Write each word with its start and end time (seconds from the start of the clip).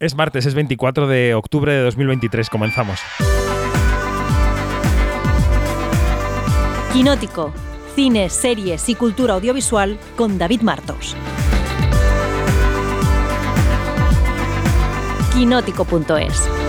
Es 0.00 0.14
martes, 0.14 0.46
es 0.46 0.54
24 0.54 1.06
de 1.08 1.34
octubre 1.34 1.74
de 1.74 1.82
2023. 1.82 2.48
Comenzamos. 2.48 3.00
Quinótico. 6.94 7.52
Cine, 7.94 8.30
series 8.30 8.88
y 8.88 8.94
cultura 8.94 9.34
audiovisual 9.34 9.98
con 10.16 10.38
David 10.38 10.62
Martos. 10.62 11.14
Quinótico.es 15.34 16.59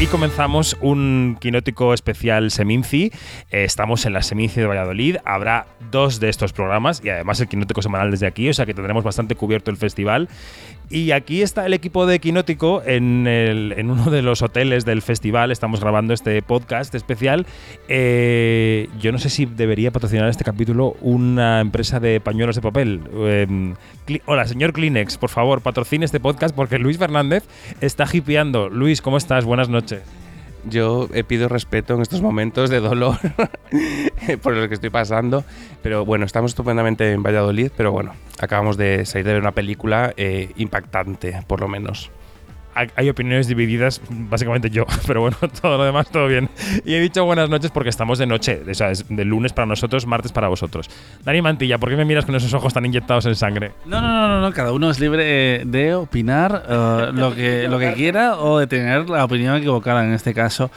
Y 0.00 0.06
comenzamos 0.06 0.76
un 0.80 1.36
quinótico 1.40 1.92
especial 1.92 2.52
Seminci. 2.52 3.10
Eh, 3.50 3.64
estamos 3.64 4.06
en 4.06 4.12
la 4.12 4.22
Seminci 4.22 4.60
de 4.60 4.66
Valladolid. 4.66 5.16
Habrá 5.24 5.66
dos 5.90 6.20
de 6.20 6.28
estos 6.28 6.52
programas 6.52 7.02
y 7.04 7.08
además 7.08 7.40
el 7.40 7.48
quinótico 7.48 7.82
semanal 7.82 8.12
desde 8.12 8.28
aquí, 8.28 8.48
o 8.48 8.54
sea 8.54 8.64
que 8.64 8.74
tendremos 8.74 9.02
bastante 9.02 9.34
cubierto 9.34 9.72
el 9.72 9.76
festival. 9.76 10.28
Y 10.90 11.10
aquí 11.10 11.42
está 11.42 11.66
el 11.66 11.74
equipo 11.74 12.06
de 12.06 12.18
Quinótico 12.18 12.82
en, 12.86 13.26
el- 13.26 13.74
en 13.76 13.90
uno 13.90 14.10
de 14.10 14.22
los 14.22 14.40
hoteles 14.40 14.86
del 14.86 15.02
festival. 15.02 15.50
Estamos 15.50 15.80
grabando 15.80 16.14
este 16.14 16.40
podcast 16.40 16.94
especial. 16.94 17.44
Eh, 17.88 18.88
yo 18.98 19.12
no 19.12 19.18
sé 19.18 19.28
si 19.28 19.44
debería 19.44 19.90
patrocinar 19.90 20.30
este 20.30 20.44
capítulo 20.44 20.96
una 21.02 21.60
empresa 21.60 22.00
de 22.00 22.20
pañuelos 22.20 22.56
de 22.56 22.62
papel. 22.62 23.00
Eh, 23.16 23.74
Cli- 24.06 24.22
Hola, 24.24 24.46
señor 24.46 24.72
Kleenex, 24.72 25.18
por 25.18 25.28
favor, 25.28 25.60
patrocine 25.60 26.06
este 26.06 26.20
podcast 26.20 26.54
porque 26.56 26.78
Luis 26.78 26.96
Fernández 26.96 27.44
está 27.82 28.06
hipeando. 28.10 28.70
Luis, 28.70 29.02
¿cómo 29.02 29.18
estás? 29.18 29.44
Buenas 29.44 29.68
noches. 29.68 30.00
Yo 30.64 31.08
pido 31.28 31.48
respeto 31.48 31.94
en 31.94 32.00
estos 32.02 32.20
momentos 32.20 32.68
de 32.68 32.80
dolor 32.80 33.16
por 34.42 34.54
lo 34.54 34.68
que 34.68 34.74
estoy 34.74 34.90
pasando. 34.90 35.44
Pero 35.82 36.04
bueno, 36.04 36.24
estamos 36.24 36.50
estupendamente 36.52 37.12
en 37.12 37.22
Valladolid, 37.22 37.70
pero 37.76 37.92
bueno, 37.92 38.12
acabamos 38.40 38.76
de 38.76 39.04
salir 39.06 39.26
de 39.26 39.32
ver 39.34 39.42
una 39.42 39.52
película 39.52 40.12
eh, 40.16 40.50
impactante, 40.56 41.42
por 41.46 41.60
lo 41.60 41.68
menos. 41.68 42.10
Hay- 42.96 43.08
opiniones 43.08 43.48
divididas, 43.48 44.00
básicamente 44.08 44.70
yo, 44.70 44.86
pero 45.08 45.20
bueno, 45.20 45.36
todo 45.60 45.78
lo 45.78 45.84
demás 45.84 46.08
todo 46.12 46.28
bien. 46.28 46.48
Y 46.84 46.94
he 46.94 47.00
dicho 47.00 47.24
buenas 47.24 47.50
noches 47.50 47.72
porque 47.72 47.88
estamos 47.90 48.18
de 48.20 48.26
noche, 48.26 48.62
o 48.70 48.74
sea, 48.74 48.92
es 48.92 49.04
de 49.08 49.24
lunes 49.24 49.52
para 49.52 49.66
nosotros, 49.66 50.06
martes 50.06 50.30
para 50.30 50.46
vosotros. 50.46 50.88
Dani 51.24 51.42
Mantilla, 51.42 51.78
¿por 51.78 51.88
qué 51.90 51.96
me 51.96 52.04
miras 52.04 52.24
con 52.24 52.36
esos 52.36 52.54
ojos 52.54 52.72
tan 52.72 52.86
inyectados 52.86 53.26
en 53.26 53.34
sangre? 53.34 53.72
No, 53.84 54.00
no, 54.00 54.08
no, 54.08 54.28
no, 54.28 54.40
no, 54.42 54.52
cada 54.52 54.70
uno 54.70 54.90
es 54.90 55.00
libre 55.00 55.64
de 55.64 55.94
opinar 55.94 56.62
eh, 56.68 57.10
lo, 57.14 57.34
que, 57.34 57.66
lo 57.66 57.80
que 57.80 57.94
quiera 57.94 58.36
o 58.38 58.60
de 58.60 58.68
tener 58.68 59.10
la 59.10 59.24
opinión 59.24 59.56
equivocada 59.56 60.04
en 60.04 60.12
este 60.12 60.32
caso. 60.32 60.70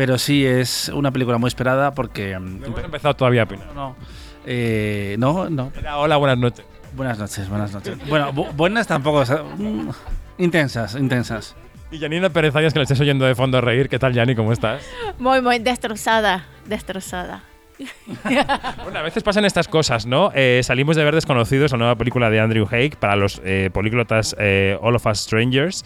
Pero 0.00 0.16
sí, 0.16 0.46
es 0.46 0.88
una 0.94 1.10
película 1.10 1.36
muy 1.36 1.48
esperada 1.48 1.92
porque... 1.92 2.38
mm, 2.38 2.60
No 2.60 2.66
hemos 2.68 2.84
empezado 2.84 3.12
todavía 3.14 3.42
a 3.42 3.44
opinar. 3.44 3.66
no, 3.74 3.94
eh, 4.46 5.14
no, 5.18 5.50
no. 5.50 5.70
Era, 5.78 5.98
hola, 5.98 6.16
buenas 6.16 6.38
noches. 6.38 6.64
Buenas 6.94 7.18
noches, 7.18 7.46
buenas 7.50 7.70
noches. 7.74 7.98
Bueno, 8.08 8.32
bu- 8.32 8.50
buenas 8.56 8.86
tampoco. 8.86 9.18
o 9.18 9.26
sea, 9.26 9.42
mm, 9.42 9.90
intensas, 10.38 10.94
intensas. 10.94 11.54
Y 11.90 11.98
Janina 11.98 12.30
Pérez 12.30 12.56
Arias, 12.56 12.72
que 12.72 12.78
le 12.78 12.84
estés 12.84 12.98
oyendo 12.98 13.26
de 13.26 13.34
fondo 13.34 13.60
reír. 13.60 13.90
¿Qué 13.90 13.98
tal, 13.98 14.14
Jani? 14.14 14.34
¿Cómo 14.34 14.52
estás? 14.54 14.82
Muy, 15.18 15.42
muy 15.42 15.58
destrozada, 15.58 16.46
destrozada. 16.64 17.42
Bueno, 18.82 18.98
a 18.98 19.02
veces 19.02 19.22
pasan 19.22 19.44
estas 19.44 19.68
cosas, 19.68 20.04
¿no? 20.06 20.32
Eh, 20.34 20.60
salimos 20.64 20.96
de 20.96 21.04
ver 21.04 21.14
Desconocidos, 21.14 21.72
la 21.72 21.78
nueva 21.78 21.94
película 21.96 22.28
de 22.30 22.40
Andrew 22.40 22.66
Haig, 22.70 22.96
para 22.96 23.16
los 23.16 23.40
eh, 23.44 23.70
políglotas 23.72 24.34
eh, 24.38 24.76
All 24.80 24.96
of 24.96 25.06
Us 25.06 25.20
Strangers. 25.20 25.84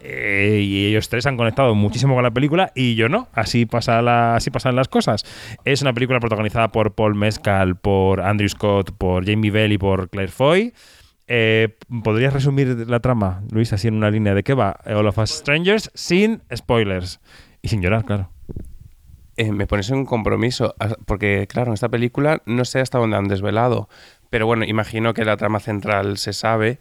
Eh, 0.00 0.60
y 0.62 0.86
ellos 0.86 1.08
tres 1.08 1.26
han 1.26 1.36
conectado 1.36 1.74
muchísimo 1.74 2.14
con 2.14 2.22
la 2.22 2.30
película 2.30 2.70
y 2.74 2.94
yo 2.94 3.08
no. 3.08 3.28
Así, 3.32 3.66
pasa 3.66 4.00
la- 4.02 4.36
así 4.36 4.50
pasan 4.50 4.76
las 4.76 4.88
cosas. 4.88 5.24
Es 5.64 5.82
una 5.82 5.92
película 5.92 6.20
protagonizada 6.20 6.68
por 6.70 6.94
Paul 6.94 7.14
Mescal, 7.14 7.76
por 7.76 8.20
Andrew 8.20 8.48
Scott, 8.48 8.92
por 8.96 9.26
Jamie 9.26 9.50
Bell 9.50 9.72
y 9.72 9.78
por 9.78 10.08
Claire 10.08 10.30
Foy. 10.32 10.72
Eh, 11.26 11.76
¿Podrías 12.04 12.32
resumir 12.32 12.68
la 12.88 13.00
trama, 13.00 13.42
Luis, 13.50 13.72
así 13.72 13.88
en 13.88 13.94
una 13.94 14.10
línea 14.10 14.34
de 14.34 14.42
qué 14.42 14.54
va 14.54 14.78
All 14.86 15.06
of 15.06 15.18
Us 15.18 15.30
Strangers 15.30 15.90
sin 15.94 16.42
spoilers? 16.54 17.20
Y 17.60 17.68
sin 17.68 17.82
llorar, 17.82 18.04
claro. 18.04 18.30
Eh, 19.36 19.52
me 19.52 19.66
pones 19.66 19.90
un 19.90 20.04
compromiso, 20.04 20.74
ah, 20.80 20.96
porque 21.06 21.46
claro, 21.48 21.68
en 21.70 21.74
esta 21.74 21.88
película 21.88 22.42
no 22.46 22.64
sé 22.64 22.80
hasta 22.80 22.98
dónde 22.98 23.16
han 23.16 23.28
desvelado, 23.28 23.88
pero 24.30 24.46
bueno, 24.46 24.64
imagino 24.64 25.14
que 25.14 25.24
la 25.24 25.36
trama 25.36 25.60
central 25.60 26.18
se 26.18 26.32
sabe 26.32 26.78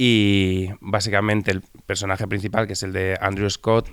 y 0.00 0.68
básicamente 0.80 1.50
el 1.50 1.60
personaje 1.84 2.26
principal, 2.28 2.68
que 2.68 2.74
es 2.74 2.82
el 2.84 2.92
de 2.92 3.18
Andrew 3.20 3.50
Scott, 3.50 3.90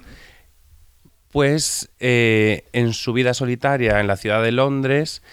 pues 1.31 1.89
eh, 1.99 2.63
en 2.73 2.93
su 2.93 3.11
vida 3.11 3.33
solitaria 3.33 3.99
en 3.99 4.05
la 4.07 4.15
ciudad 4.15 4.43
de 4.43 4.51
Londres 4.51 5.23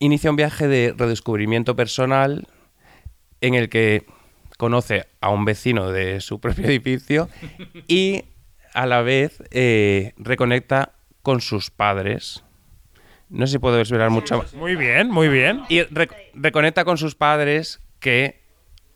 inicia 0.00 0.30
un 0.30 0.36
viaje 0.36 0.66
de 0.66 0.94
redescubrimiento 0.96 1.76
personal 1.76 2.48
en 3.40 3.54
el 3.54 3.68
que 3.68 4.04
conoce 4.58 5.06
a 5.20 5.30
un 5.30 5.44
vecino 5.44 5.90
de 5.90 6.20
su 6.20 6.40
propio 6.40 6.64
edificio 6.68 7.28
y 7.86 8.24
a 8.74 8.86
la 8.86 9.00
vez 9.02 9.42
eh, 9.52 10.12
reconecta 10.16 10.92
con 11.22 11.40
sus 11.40 11.70
padres. 11.70 12.42
No 13.28 13.46
sé 13.46 13.52
si 13.52 13.58
puedo 13.60 13.76
desvelar 13.76 14.10
mucho 14.10 14.38
más. 14.38 14.54
Muy 14.54 14.74
bien, 14.74 15.08
muy 15.08 15.28
bien. 15.28 15.62
Y 15.68 15.82
re- 15.84 16.08
reconecta 16.34 16.84
con 16.84 16.98
sus 16.98 17.14
padres 17.14 17.80
que 18.00 18.39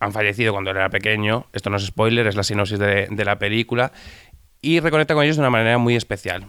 han 0.00 0.12
fallecido 0.12 0.52
cuando 0.52 0.70
él 0.70 0.76
era 0.76 0.90
pequeño. 0.90 1.46
Esto 1.52 1.70
no 1.70 1.76
es 1.76 1.86
spoiler, 1.86 2.26
es 2.26 2.36
la 2.36 2.42
sinopsis 2.42 2.78
de, 2.78 3.08
de 3.10 3.24
la 3.24 3.38
película. 3.38 3.92
Y 4.60 4.80
reconecta 4.80 5.14
con 5.14 5.24
ellos 5.24 5.36
de 5.36 5.42
una 5.42 5.50
manera 5.50 5.78
muy 5.78 5.96
especial. 5.96 6.46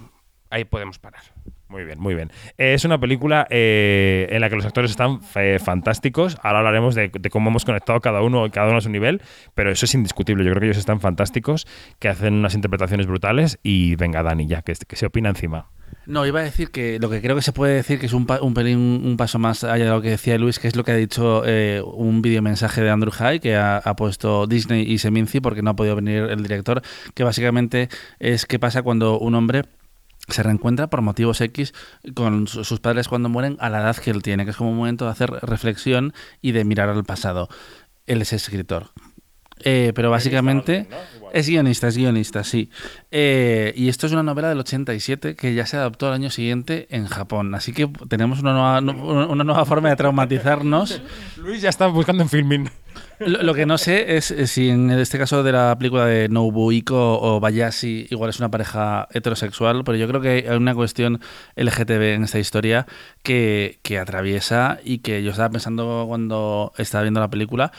Ahí 0.50 0.64
podemos 0.66 1.00
parar. 1.00 1.24
Muy 1.68 1.84
bien, 1.84 2.00
muy 2.00 2.14
bien. 2.14 2.32
Es 2.58 2.86
una 2.86 3.00
película 3.00 3.48
eh, 3.50 4.28
en 4.30 4.40
la 4.40 4.50
que 4.50 4.56
los 4.56 4.66
actores 4.66 4.92
están 4.92 5.20
eh, 5.36 5.58
fantásticos. 5.64 6.38
Ahora 6.44 6.60
hablaremos 6.60 6.94
de, 6.94 7.10
de 7.10 7.30
cómo 7.32 7.50
hemos 7.50 7.66
conectado 7.66 8.00
cada 8.02 8.22
uno, 8.22 8.50
cada 8.52 8.68
uno 8.70 8.78
a 8.78 8.82
su 8.82 8.90
nivel, 8.90 9.22
pero 9.56 9.72
eso 9.72 9.86
es 9.86 9.96
indiscutible. 9.96 10.44
Yo 10.46 10.52
creo 10.52 10.60
que 10.62 10.68
ellos 10.68 10.78
están 10.78 11.00
fantásticos, 11.00 11.66
que 12.00 12.08
hacen 12.08 12.36
unas 12.36 12.54
interpretaciones 12.54 13.08
brutales. 13.08 13.58
Y 13.64 13.96
venga, 13.96 14.22
Dani, 14.22 14.46
ya, 14.48 14.62
que, 14.62 14.74
que 14.88 14.96
se 14.96 15.08
opina 15.08 15.30
encima. 15.30 15.70
No, 16.06 16.24
iba 16.28 16.40
a 16.40 16.44
decir 16.44 16.70
que 16.70 17.00
lo 17.00 17.10
que 17.10 17.20
creo 17.20 17.36
que 17.36 17.42
se 17.42 17.52
puede 17.52 17.74
decir 17.74 18.00
que 18.00 18.06
es 18.06 18.14
un, 18.14 18.28
pa- 18.28 18.42
un 18.42 18.54
pelín 18.54 18.78
un 19.04 19.18
paso 19.18 19.40
más 19.40 19.64
allá 19.64 19.86
de 19.86 19.90
lo 19.90 20.02
que 20.04 20.12
decía 20.12 20.38
Luis, 20.38 20.60
que 20.60 20.68
es 20.68 20.76
lo 20.76 20.84
que 20.84 20.92
ha 20.92 20.96
dicho 20.96 21.42
eh, 21.48 21.82
un 21.84 22.22
videomensaje 22.22 22.82
de 22.82 22.92
Andrew 22.92 23.12
High 23.12 23.40
que 23.40 23.56
ha, 23.56 23.78
ha 23.78 23.96
puesto 23.96 24.46
Disney 24.46 24.84
y 24.84 25.00
Seminci 25.00 25.40
porque 25.40 25.64
no 25.64 25.72
ha 25.72 25.76
podido 25.76 25.96
venir 25.96 26.26
el 26.30 26.44
director, 26.44 26.84
que 27.16 27.24
básicamente 27.24 27.90
es 28.20 28.46
qué 28.46 28.60
pasa 28.60 28.84
cuando 28.84 29.18
un 29.18 29.34
hombre 29.34 29.64
se 30.28 30.44
reencuentra 30.44 30.88
por 30.88 31.02
motivos 31.02 31.42
X 31.42 31.74
con 32.16 32.48
su- 32.48 32.64
sus 32.64 32.80
padres 32.80 33.08
cuando 33.08 33.30
mueren 33.30 33.58
a 33.60 33.70
la 33.70 33.82
edad 33.82 33.96
que 33.98 34.12
él 34.12 34.22
tiene, 34.24 34.46
que 34.46 34.52
es 34.52 34.58
como 34.58 34.72
un 34.72 34.78
momento 34.78 35.06
de 35.06 35.12
hacer 35.12 35.30
reflexión 35.32 36.14
y 36.42 36.52
de 36.52 36.64
mirar 36.66 36.90
al 36.90 37.04
pasado. 37.04 37.50
Él 38.08 38.22
es 38.22 38.34
escritor. 38.34 38.88
Eh, 39.64 39.94
pero 39.96 40.12
básicamente 40.12 40.86
es 41.32 41.48
guionista, 41.48 41.88
es 41.88 41.96
guionista, 41.98 42.44
sí. 42.44 42.70
Eh, 43.10 43.74
y 43.78 43.88
esto 43.88 44.06
es 44.06 44.12
una 44.12 44.22
novela 44.22 44.50
del 44.50 44.60
87 44.60 45.36
que 45.38 45.54
ya 45.56 45.66
se 45.66 45.78
adaptó 45.78 46.08
al 46.08 46.14
año 46.14 46.30
siguiente 46.30 46.88
en 46.90 47.08
Japón. 47.08 47.56
Así 47.56 47.72
que 47.72 47.88
tenemos 48.10 48.42
una 48.42 48.82
nueva, 48.82 49.26
una 49.28 49.44
nueva 49.46 49.66
forma 49.66 49.90
de 49.90 49.96
traumatizarnos. 49.96 51.02
Luis 51.38 51.62
ya 51.62 51.70
está 51.70 51.88
buscando 51.88 52.24
en 52.24 52.30
filming. 52.30 52.70
Lo, 53.20 53.54
que 53.54 53.66
no 53.66 53.78
sé 53.78 54.18
es 54.18 54.32
eh, 54.32 54.46
si 54.48 54.70
en 54.70 54.92
este 54.92 55.18
caso 55.18 55.42
de 55.42 55.52
la 55.52 55.76
película 55.78 56.06
de 56.06 56.28
Nobuhiko 56.28 57.20
o 57.22 57.40
Bayashi 57.40 58.08
igual 58.10 58.30
es 58.30 58.40
una 58.40 58.52
pareja 58.52 59.08
heterosexual, 59.12 59.84
pero 59.86 59.98
yo 59.98 60.08
creo 60.08 60.20
que 60.22 60.46
hay 60.50 60.58
una 60.58 60.76
cuestión 60.76 61.22
LGTB 61.56 62.14
en 62.16 62.24
esta 62.26 62.40
historia 62.40 62.86
que, 63.24 63.80
que 63.84 64.00
atraviesa 64.00 64.80
y 64.84 65.00
que 65.00 65.24
yo 65.24 65.32
estaba 65.32 65.50
pensando 65.50 66.06
cuando 66.08 66.74
estaba 66.78 67.04
viendo 67.04 67.22
la 67.22 67.30
película, 67.30 67.72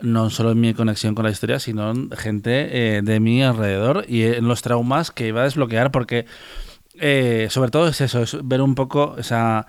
no 0.00 0.30
solo 0.30 0.52
en 0.52 0.60
mi 0.60 0.72
conexión 0.74 1.14
con 1.14 1.26
la 1.26 1.30
historia, 1.32 1.58
sino 1.58 1.90
en 1.90 2.10
gente 2.12 2.96
eh, 2.96 3.02
de 3.02 3.20
mi 3.20 3.42
alrededor 3.42 4.04
y 4.08 4.22
en 4.22 4.48
los 4.48 4.62
traumas 4.62 5.10
que 5.10 5.28
iba 5.28 5.42
a 5.42 5.44
desbloquear, 5.44 5.90
porque 5.90 6.24
eh, 6.94 7.48
sobre 7.50 7.70
todo 7.70 7.88
es 7.88 8.00
eso, 8.00 8.22
es 8.22 8.36
ver 8.42 8.62
un 8.62 8.74
poco 8.74 9.16
esa 9.18 9.66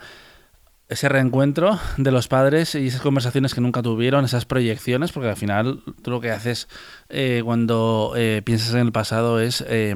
ese 0.90 1.08
reencuentro 1.08 1.80
de 1.98 2.12
los 2.12 2.28
padres 2.28 2.74
y 2.74 2.88
esas 2.88 3.02
conversaciones 3.02 3.54
que 3.54 3.62
nunca 3.62 3.84
tuvieron, 3.84 4.26
esas 4.26 4.46
proyecciones, 4.46 5.12
porque 5.12 5.30
al 5.30 5.36
final 5.36 5.82
tú 6.02 6.10
lo 6.10 6.20
que 6.20 6.32
haces 6.32 6.68
eh, 7.10 7.42
cuando 7.46 8.14
eh, 8.18 8.42
piensas 8.44 8.74
en 8.74 8.80
el 8.80 8.92
pasado 8.92 9.40
es 9.40 9.64
eh, 9.68 9.94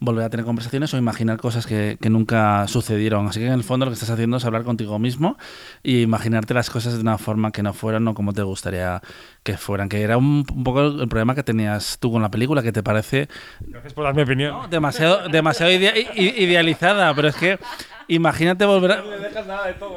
volver 0.00 0.24
a 0.24 0.30
tener 0.30 0.44
conversaciones 0.44 0.92
o 0.92 0.98
imaginar 0.98 1.38
cosas 1.38 1.66
que, 1.66 1.96
que 1.98 2.10
nunca 2.10 2.68
sucedieron. 2.68 3.26
Así 3.26 3.40
que 3.40 3.46
en 3.46 3.54
el 3.54 3.64
fondo 3.64 3.86
lo 3.86 3.90
que 3.90 3.94
estás 3.94 4.10
haciendo 4.10 4.36
es 4.36 4.44
hablar 4.44 4.64
contigo 4.64 4.98
mismo 4.98 5.38
y 5.82 6.02
imaginarte 6.02 6.52
las 6.52 6.68
cosas 6.68 6.94
de 6.94 7.00
una 7.00 7.16
forma 7.16 7.50
que 7.50 7.62
no 7.62 7.72
fueran 7.72 8.06
o 8.06 8.14
como 8.14 8.34
te 8.34 8.42
gustaría 8.42 9.00
que 9.42 9.56
fueran. 9.56 9.88
Que 9.88 10.02
era 10.02 10.18
un, 10.18 10.44
un 10.54 10.64
poco 10.64 10.88
el 10.88 11.08
problema 11.08 11.34
que 11.34 11.42
tenías 11.42 11.96
tú 11.98 12.12
con 12.12 12.20
la 12.20 12.30
película, 12.30 12.62
que 12.62 12.72
te 12.72 12.82
parece 12.82 13.28
Gracias 13.60 13.94
por 13.94 14.04
dar 14.04 14.14
mi 14.14 14.22
opinión. 14.22 14.52
¿no? 14.52 14.68
demasiado, 14.68 15.28
demasiado 15.30 15.72
idealizada, 15.72 17.14
pero 17.14 17.28
es 17.28 17.36
que 17.36 17.58
imagínate 18.14 18.64
volver, 18.64 18.92
a- 18.92 19.02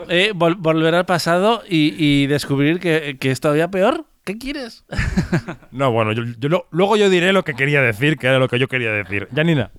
eh, 0.10 0.34
vol- 0.34 0.56
volver 0.58 0.96
al 0.96 1.06
pasado 1.06 1.64
y, 1.70 1.94
y 1.98 2.28
descubrir 2.28 2.80
que, 2.80 3.18
que 3.20 3.32
es 3.32 3.40
todavía 3.40 3.70
peor. 3.70 4.06
¿Qué 4.24 4.38
quieres? 4.38 4.84
No, 5.72 5.92
bueno, 5.92 6.14
yo, 6.14 6.24
yo 6.40 6.50
lo- 6.50 6.68
luego 6.72 6.96
yo 6.98 7.10
diré 7.10 7.34
lo 7.34 7.44
que 7.44 7.54
quería 7.54 7.82
decir, 7.82 8.18
que 8.18 8.28
era 8.28 8.40
lo 8.40 8.48
que 8.48 8.58
yo 8.60 8.68
quería 8.68 8.92
decir. 8.92 9.28
Janina. 9.36 9.72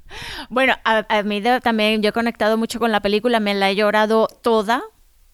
Bueno, 0.50 0.74
a, 0.84 1.04
a 1.08 1.22
mí 1.22 1.40
de- 1.40 1.60
también 1.60 2.02
yo 2.02 2.10
he 2.10 2.12
conectado 2.12 2.56
mucho 2.58 2.78
con 2.78 2.92
la 2.92 3.00
película, 3.00 3.40
me 3.40 3.54
la 3.54 3.70
he 3.70 3.74
llorado 3.76 4.28
toda, 4.42 4.82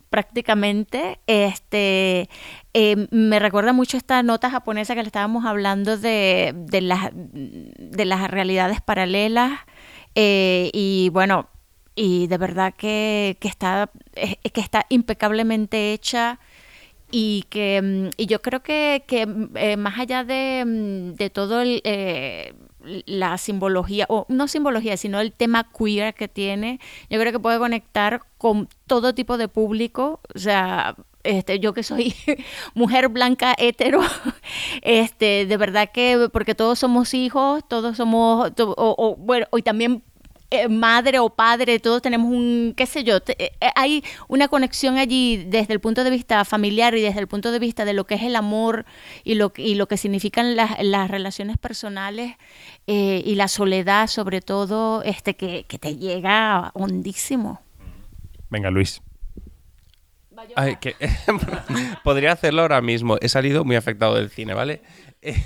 prácticamente. 0.09 1.19
Este, 1.27 2.29
eh, 2.75 3.07
me 3.11 3.39
recuerda 3.39 3.73
mucho 3.73 3.97
esta 3.97 4.23
nota 4.23 4.51
japonesa 4.51 4.95
que 4.95 5.03
le 5.03 5.09
estábamos 5.09 5.45
hablando 5.45 5.97
de, 5.99 6.53
de, 6.55 6.81
las, 6.81 7.11
de 7.13 8.05
las 8.05 8.31
realidades 8.31 8.81
paralelas. 8.81 9.53
Eh, 10.15 10.71
y 10.73 11.09
bueno, 11.13 11.49
y 11.95 12.27
de 12.27 12.39
verdad 12.39 12.75
que, 12.77 13.37
que 13.41 13.49
está, 13.49 13.91
eh, 14.15 14.37
que 14.53 14.61
está 14.61 14.87
impecablemente 14.89 15.93
hecha 15.93 16.39
y 17.11 17.45
que 17.51 17.81
mm, 17.83 18.11
y 18.17 18.27
yo 18.27 18.43
creo 18.43 18.63
que, 18.63 19.05
que 19.07 19.29
eh, 19.55 19.77
más 19.77 19.99
allá 19.99 20.25
de, 20.25 20.65
mm, 20.67 21.15
de 21.15 21.31
todo 21.31 21.61
el, 21.61 21.81
eh, 21.85 22.55
la 23.07 23.39
simbología, 23.39 24.07
o 24.09 24.27
no 24.29 24.49
simbología, 24.49 24.97
sino 24.97 25.21
el 25.21 25.33
tema 25.33 25.69
queer 25.71 26.15
que 26.15 26.29
tiene, 26.29 26.81
yo 27.11 27.21
creo 27.21 27.33
que 27.33 27.39
puede 27.39 27.59
conectar 27.59 28.23
con 28.39 28.69
todo 28.87 29.15
tipo 29.15 29.39
de 29.39 29.49
público, 29.49 30.21
o 30.35 30.39
sea, 30.39 30.97
este, 31.23 31.61
yo 31.61 31.73
que 31.73 31.83
soy 31.83 32.15
mujer 32.75 33.09
blanca 33.09 33.55
hetero, 33.59 34.01
este, 34.83 35.47
de 35.47 35.57
verdad 35.57 35.91
que 35.93 36.29
porque 36.33 36.55
todos 36.55 36.79
somos 36.79 37.15
hijos, 37.15 37.63
todos 37.69 37.97
somos, 37.97 38.53
o, 38.59 38.75
o, 38.77 39.17
bueno, 39.17 39.47
y 39.57 39.63
también 39.63 40.03
eh, 40.53 40.69
madre 40.69 41.19
o 41.19 41.31
padre, 41.31 41.79
todos 41.81 42.03
tenemos 42.03 42.29
un, 42.31 42.75
qué 42.77 42.87
sé 42.87 43.03
yo, 43.05 43.21
te- 43.21 43.43
eh, 43.43 43.53
eh, 43.61 43.71
hay 43.75 44.05
una 44.29 44.49
conexión 44.49 44.99
allí 44.99 45.45
desde 45.47 45.73
el 45.73 45.81
punto 45.81 46.05
de 46.05 46.11
vista 46.11 46.45
familiar 46.45 46.95
y 46.95 47.01
desde 47.03 47.21
el 47.21 47.27
punto 47.29 47.51
de 47.53 47.59
vista 47.59 47.85
de 47.85 47.93
lo 47.95 48.05
que 48.07 48.15
es 48.17 48.23
el 48.23 48.37
amor 48.37 48.85
y 49.25 49.35
lo, 49.35 49.53
y 49.57 49.75
lo 49.75 49.89
que 49.89 49.97
significan 49.97 50.55
las, 50.57 50.83
las 50.83 51.11
relaciones 51.11 51.59
personales 51.59 52.37
eh, 52.87 53.23
y 53.25 53.35
la 53.35 53.49
soledad 53.49 54.07
sobre 54.09 54.41
todo, 54.41 55.03
este, 55.03 55.35
que, 55.35 55.65
que 55.65 55.79
te 55.79 55.97
llega 55.97 56.71
hondísimo. 56.75 57.61
Venga, 58.51 58.71
Luis. 58.71 59.01
Ay, 60.57 60.77
que- 60.81 60.97
Podría 62.05 62.33
hacerlo 62.33 62.63
ahora 62.63 62.81
mismo. 62.81 63.17
He 63.21 63.29
salido 63.29 63.65
muy 63.65 63.77
afectado 63.77 64.15
del 64.17 64.29
cine, 64.31 64.55
¿vale? 64.55 64.83
Eh, 65.23 65.37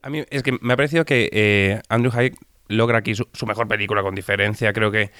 a 0.00 0.08
mí 0.10 0.24
es 0.30 0.42
que 0.42 0.52
me 0.60 0.72
ha 0.72 0.76
parecido 0.76 1.04
que 1.04 1.28
eh, 1.32 1.80
Andrew 1.88 2.12
Haig 2.14 2.34
logra 2.68 2.98
aquí 2.98 3.14
su, 3.14 3.28
su 3.32 3.46
mejor 3.46 3.68
película 3.68 4.02
con 4.02 4.14
diferencia. 4.14 4.72
Creo 4.72 4.90
que 4.90 5.10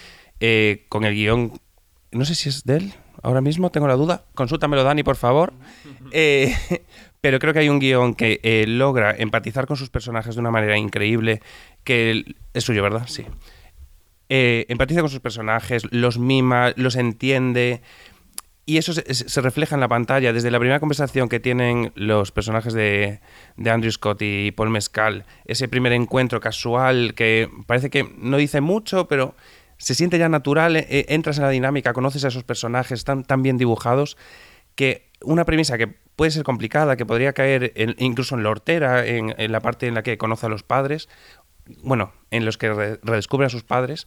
eh, 0.40 0.86
con 0.88 1.04
el 1.04 1.14
guion... 1.14 1.52
No 2.10 2.24
sé 2.24 2.34
si 2.34 2.48
es 2.48 2.64
de 2.64 2.76
él 2.76 2.94
ahora 3.22 3.40
mismo, 3.40 3.70
tengo 3.70 3.86
la 3.86 3.94
duda. 3.94 4.24
Consúltamelo, 4.34 4.84
Dani, 4.84 5.02
por 5.02 5.16
favor. 5.16 5.52
Eh, 6.14 6.54
pero 7.22 7.38
creo 7.38 7.54
que 7.54 7.60
hay 7.60 7.70
un 7.70 7.78
guion 7.78 8.14
que 8.14 8.38
eh, 8.42 8.66
logra 8.68 9.12
empatizar 9.16 9.66
con 9.66 9.78
sus 9.78 9.88
personajes 9.88 10.34
de 10.34 10.42
una 10.42 10.50
manera 10.50 10.76
increíble. 10.76 11.40
Que 11.84 12.36
es 12.52 12.64
suyo, 12.64 12.82
¿verdad? 12.82 13.04
Sí. 13.06 13.24
Eh, 14.28 14.66
empatiza 14.68 15.00
con 15.00 15.08
sus 15.08 15.20
personajes, 15.20 15.84
los 15.90 16.18
mima, 16.18 16.74
los 16.76 16.96
entiende. 16.96 17.80
Y 18.64 18.76
eso 18.76 18.93
se, 18.93 19.41
refleja 19.41 19.75
en 19.75 19.81
la 19.81 19.88
pantalla. 19.88 20.32
Desde 20.32 20.50
la 20.53 20.61
primera 20.61 20.79
conversación 20.79 21.29
que 21.29 21.41
tienen 21.41 21.91
los 21.97 22.31
personajes 22.31 22.73
de, 22.75 23.20
de 23.56 23.70
Andrew 23.70 23.91
Scott 23.91 24.23
y 24.23 24.53
Paul 24.53 24.70
Mescal, 24.70 25.25
ese 25.47 25.67
primer 25.67 25.93
encuentro 25.93 26.41
casual 26.41 27.14
que 27.14 27.49
parece 27.67 27.91
que 27.91 28.09
no 28.19 28.37
dice 28.37 28.61
mucho, 28.61 29.09
pero 29.09 29.35
se 29.79 29.94
siente 29.97 30.17
ya 30.17 30.29
natural, 30.29 30.76
eh, 30.76 31.06
entras 31.09 31.38
en 31.38 31.43
la 31.44 31.50
dinámica, 31.50 31.93
conoces 31.93 32.25
a 32.25 32.29
esos 32.29 32.44
personajes, 32.44 33.00
están 33.00 33.25
tan 33.25 33.43
bien 33.43 33.59
dibujados, 33.59 34.17
que 34.76 35.11
una 35.23 35.44
premisa 35.44 35.76
que 35.76 35.88
puede 35.88 36.31
ser 36.31 36.44
complicada, 36.44 36.97
que 36.97 37.05
podría 37.05 37.32
caer 37.32 37.73
en- 37.75 37.97
incluso 37.99 38.37
en 38.37 38.44
la 38.44 38.50
hortera, 38.50 39.05
en, 39.05 39.35
en 39.38 39.50
la 39.50 39.59
parte 39.61 39.88
en 39.88 39.94
la 39.94 40.05
que 40.05 40.19
conoce 40.19 40.47
a 40.47 40.49
los 40.49 40.62
padres, 40.62 41.09
bueno, 41.82 42.12
en 42.31 42.44
los 42.44 42.59
que 42.59 42.73
re- 42.73 43.00
redescubre 43.03 43.47
a 43.47 43.50
sus 43.50 43.64
padres, 43.64 44.06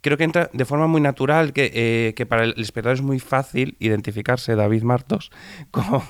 creo 0.00 0.16
que 0.16 0.24
entra 0.24 0.50
de 0.52 0.64
forma 0.64 0.86
muy 0.86 1.00
natural, 1.00 1.52
que, 1.52 1.70
eh, 1.74 2.14
que 2.14 2.26
para 2.26 2.44
el 2.44 2.54
espectador 2.58 2.94
es 2.96 3.02
muy 3.02 3.18
fácil 3.18 3.76
identificarse, 3.80 4.54
David 4.54 4.82
Martos, 4.82 5.30
con, 5.70 6.02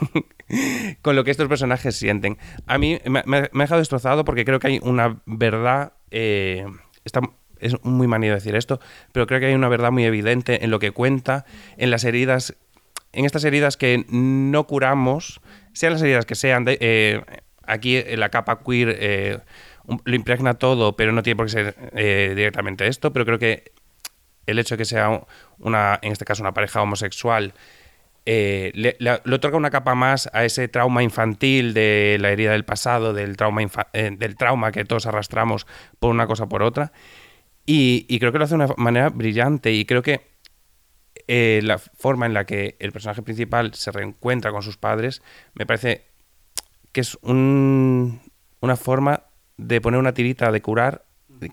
con 1.03 1.17
lo 1.17 1.25
que 1.25 1.31
estos 1.31 1.49
personajes 1.49 1.97
sienten. 1.97 2.39
A 2.67 2.79
mí 2.79 2.99
me, 3.07 3.21
ha 3.37 3.49
dejado 3.53 3.79
destrozado 3.79 4.25
porque 4.25 4.45
creo 4.45 4.59
que 4.61 4.69
hay 4.69 4.81
una 4.83 5.21
verdad, 5.27 5.95
eh, 6.11 6.67
está, 7.05 7.21
es 7.59 7.83
muy 7.85 8.07
manido 8.07 8.35
decir 8.35 8.55
esto, 8.55 8.81
pero 9.13 9.27
creo 9.27 9.41
que 9.41 9.47
hay 9.47 9.55
una 9.55 9.69
verdad 9.69 9.93
muy 9.93 10.05
evidente 10.05 10.65
en 10.65 10.71
lo 10.71 10.79
que 10.79 10.91
cuenta, 10.91 11.45
en 11.79 11.91
las 11.91 12.05
heridas, 12.05 12.57
en 13.13 13.25
estas 13.25 13.45
heridas 13.45 13.77
que 13.77 14.05
no 14.11 14.67
curamos, 14.67 15.41
sean 15.73 15.95
las 15.95 16.03
heridas 16.03 16.27
que 16.27 16.35
sean, 16.35 16.65
de- 16.65 16.79
eh, 16.81 17.23
aquí 17.67 17.97
en 17.97 18.21
la 18.21 18.29
capa 18.29 18.61
queer 18.63 18.97
eh, 19.01 19.39
lo 20.05 20.15
impregna 20.15 20.55
todo, 20.55 20.97
pero 20.97 21.13
no 21.13 21.23
tiene 21.23 21.37
por 21.37 21.47
qué 21.47 21.53
ser 21.53 21.77
eh, 21.95 22.33
directamente 22.37 22.87
esto, 22.87 23.13
pero 23.13 23.25
creo 23.25 23.39
que 23.39 23.73
el 24.47 24.59
hecho 24.59 24.75
de 24.75 24.79
que 24.79 24.85
sea 24.85 25.23
una, 25.59 25.99
en 26.03 26.13
este 26.13 26.25
caso, 26.25 26.43
una 26.43 26.55
pareja 26.55 26.83
homosexual, 26.83 27.55
eh, 28.29 28.73
le, 28.75 28.97
otorga 29.33 29.57
una 29.57 29.71
capa 29.71 29.95
más 29.95 30.29
a 30.33 30.45
ese 30.45 30.67
trauma 30.67 31.03
infantil 31.03 31.75
de 31.75 32.17
la 32.21 32.31
herida 32.31 32.53
del 32.53 32.65
pasado, 32.65 33.13
del 33.13 33.37
trauma, 33.37 33.63
eh, 33.93 34.11
del 34.19 34.37
trauma 34.37 34.73
que 34.73 34.85
todos 34.85 35.07
arrastramos 35.07 35.67
por 36.01 36.11
una 36.11 36.27
cosa 36.27 36.45
o 36.45 36.49
por 36.49 36.63
otra. 36.63 36.93
Y, 37.67 38.19
creo 38.21 38.33
que 38.33 38.39
lo 38.39 38.45
hace 38.45 38.57
de 38.57 38.65
una 38.65 38.75
manera 38.77 39.09
brillante 39.11 39.73
y 39.73 39.85
creo 39.85 40.03
que 40.03 40.23
eh, 41.29 41.61
la 41.65 41.79
forma 41.79 42.27
en 42.27 42.35
la 42.35 42.45
que 42.47 42.77
el 42.79 42.93
personaje 42.93 43.23
principal 43.23 43.75
se 43.75 43.91
reencuentra 43.91 44.53
con 44.53 44.63
sus 44.63 44.77
padres 44.77 45.23
me 45.55 45.67
parece 45.67 46.07
que 46.93 47.01
es 47.01 47.19
un- 47.23 48.21
una 48.61 48.77
forma 48.77 49.25
de 49.57 49.81
poner 49.81 49.99
una 50.01 50.13
tirita 50.15 50.51
de 50.53 50.63
curar 50.63 51.05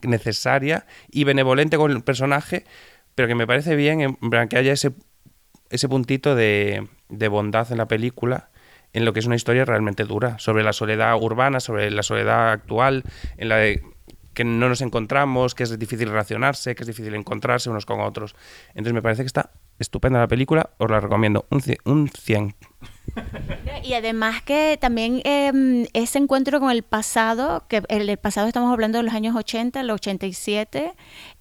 necesaria 0.03 0.85
y 1.11 1.23
benevolente 1.23 1.77
con 1.77 1.91
el 1.91 2.03
personaje, 2.03 2.63
pero 3.15 3.27
que 3.27 3.35
me 3.35 3.47
parece 3.47 3.75
bien 3.75 4.01
en 4.01 4.17
que 4.49 4.57
haya 4.57 4.73
ese, 4.73 4.91
ese 5.69 5.89
puntito 5.89 6.35
de, 6.35 6.87
de 7.09 7.27
bondad 7.27 7.71
en 7.71 7.77
la 7.77 7.87
película 7.87 8.49
en 8.93 9.05
lo 9.05 9.13
que 9.13 9.19
es 9.19 9.25
una 9.25 9.35
historia 9.35 9.65
realmente 9.65 10.03
dura, 10.03 10.37
sobre 10.37 10.63
la 10.63 10.71
soledad 10.71 11.15
urbana, 11.19 11.59
sobre 11.59 11.89
la 11.89 12.03
soledad 12.03 12.51
actual, 12.51 13.03
en 13.37 13.49
la 13.49 13.57
de 13.57 13.81
que 14.35 14.43
no 14.43 14.69
nos 14.69 14.81
encontramos, 14.81 15.55
que 15.55 15.63
es 15.63 15.79
difícil 15.79 16.09
relacionarse, 16.09 16.75
que 16.75 16.83
es 16.83 16.87
difícil 16.87 17.15
encontrarse 17.15 17.71
unos 17.71 17.85
con 17.87 18.01
otros. 18.01 18.35
Entonces 18.69 18.93
me 18.93 19.01
parece 19.01 19.23
que 19.23 19.27
está 19.27 19.49
estupenda 19.79 20.19
la 20.19 20.27
película, 20.27 20.69
os 20.77 20.89
la 20.91 20.99
recomiendo, 20.99 21.45
un, 21.49 21.61
ci- 21.61 21.77
un 21.85 22.07
100. 22.07 22.55
Y 23.83 23.93
además 23.95 24.41
que 24.41 24.77
también 24.79 25.21
eh, 25.25 25.87
ese 25.93 26.17
encuentro 26.17 26.59
con 26.59 26.71
el 26.71 26.83
pasado, 26.83 27.65
que 27.67 27.83
el, 27.89 28.09
el 28.09 28.17
pasado 28.17 28.47
estamos 28.47 28.71
hablando 28.71 28.97
de 28.97 29.03
los 29.03 29.13
años 29.13 29.35
80, 29.35 29.81
el 29.81 29.91
87, 29.91 30.93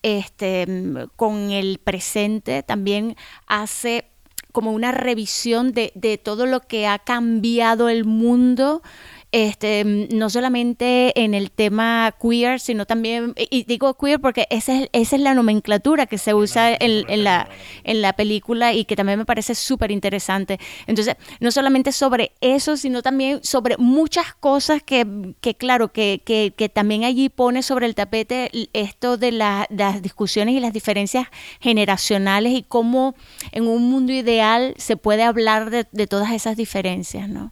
este, 0.02 0.66
mm, 0.66 1.10
con 1.16 1.50
el 1.50 1.78
presente 1.78 2.62
también 2.62 3.16
hace 3.46 4.06
como 4.50 4.72
una 4.72 4.92
revisión 4.92 5.72
de, 5.72 5.92
de 5.94 6.19
todo 6.19 6.46
lo 6.46 6.60
que 6.60 6.86
ha 6.86 6.98
cambiado 6.98 7.88
el 7.88 8.04
mundo. 8.04 8.82
Este, 9.32 9.82
mm, 9.84 10.17
no 10.17 10.29
solamente 10.29 11.19
en 11.19 11.32
el 11.32 11.51
tema 11.51 12.15
queer, 12.20 12.60
sino 12.60 12.84
también, 12.84 13.32
y 13.51 13.65
digo 13.65 13.94
queer 13.94 14.20
porque 14.20 14.46
esa 14.51 14.79
es, 14.82 14.89
esa 14.93 15.17
es 15.17 15.22
la 15.22 15.32
nomenclatura 15.32 16.05
que 16.06 16.19
se 16.19 16.34
usa 16.34 16.72
en, 16.74 17.05
en 17.08 17.24
la, 17.24 17.48
en 17.84 18.03
la 18.03 18.12
película 18.12 18.74
y 18.74 18.84
que 18.84 18.94
también 18.94 19.19
me 19.19 19.24
parece 19.24 19.55
súper 19.55 19.91
interesante. 19.91 20.58
Entonces, 20.86 21.17
no 21.41 21.51
solamente 21.51 21.93
sobre 21.93 22.32
eso, 22.43 22.77
sino 22.77 23.01
también 23.01 23.43
sobre 23.43 23.79
muchas 23.79 24.34
cosas 24.34 24.82
que, 24.82 25.34
que 25.41 25.55
claro, 25.55 25.93
que, 25.93 26.20
que, 26.24 26.53
que 26.55 26.69
también 26.69 27.05
allí 27.05 27.31
pone 27.31 27.62
sobre 27.62 27.86
el 27.86 27.94
tapete 27.94 28.51
esto 28.74 29.17
de 29.17 29.32
la- 29.32 29.67
las 29.70 30.03
discusiones 30.03 30.55
y 30.55 30.60
las 30.60 30.74
diferencias 30.74 31.27
generacionales 31.60 32.53
y 32.53 32.62
cómo 32.62 33.15
en 33.53 33.67
un 33.67 33.91
mundo 33.91 34.12
ideal 34.12 34.74
se 34.77 34.98
puede 34.98 35.22
hablar 35.22 35.70
de, 35.70 35.86
de 35.91 36.06
todas 36.06 36.32
esas 36.32 36.56
diferencias, 36.58 37.31
¿no? 37.31 37.51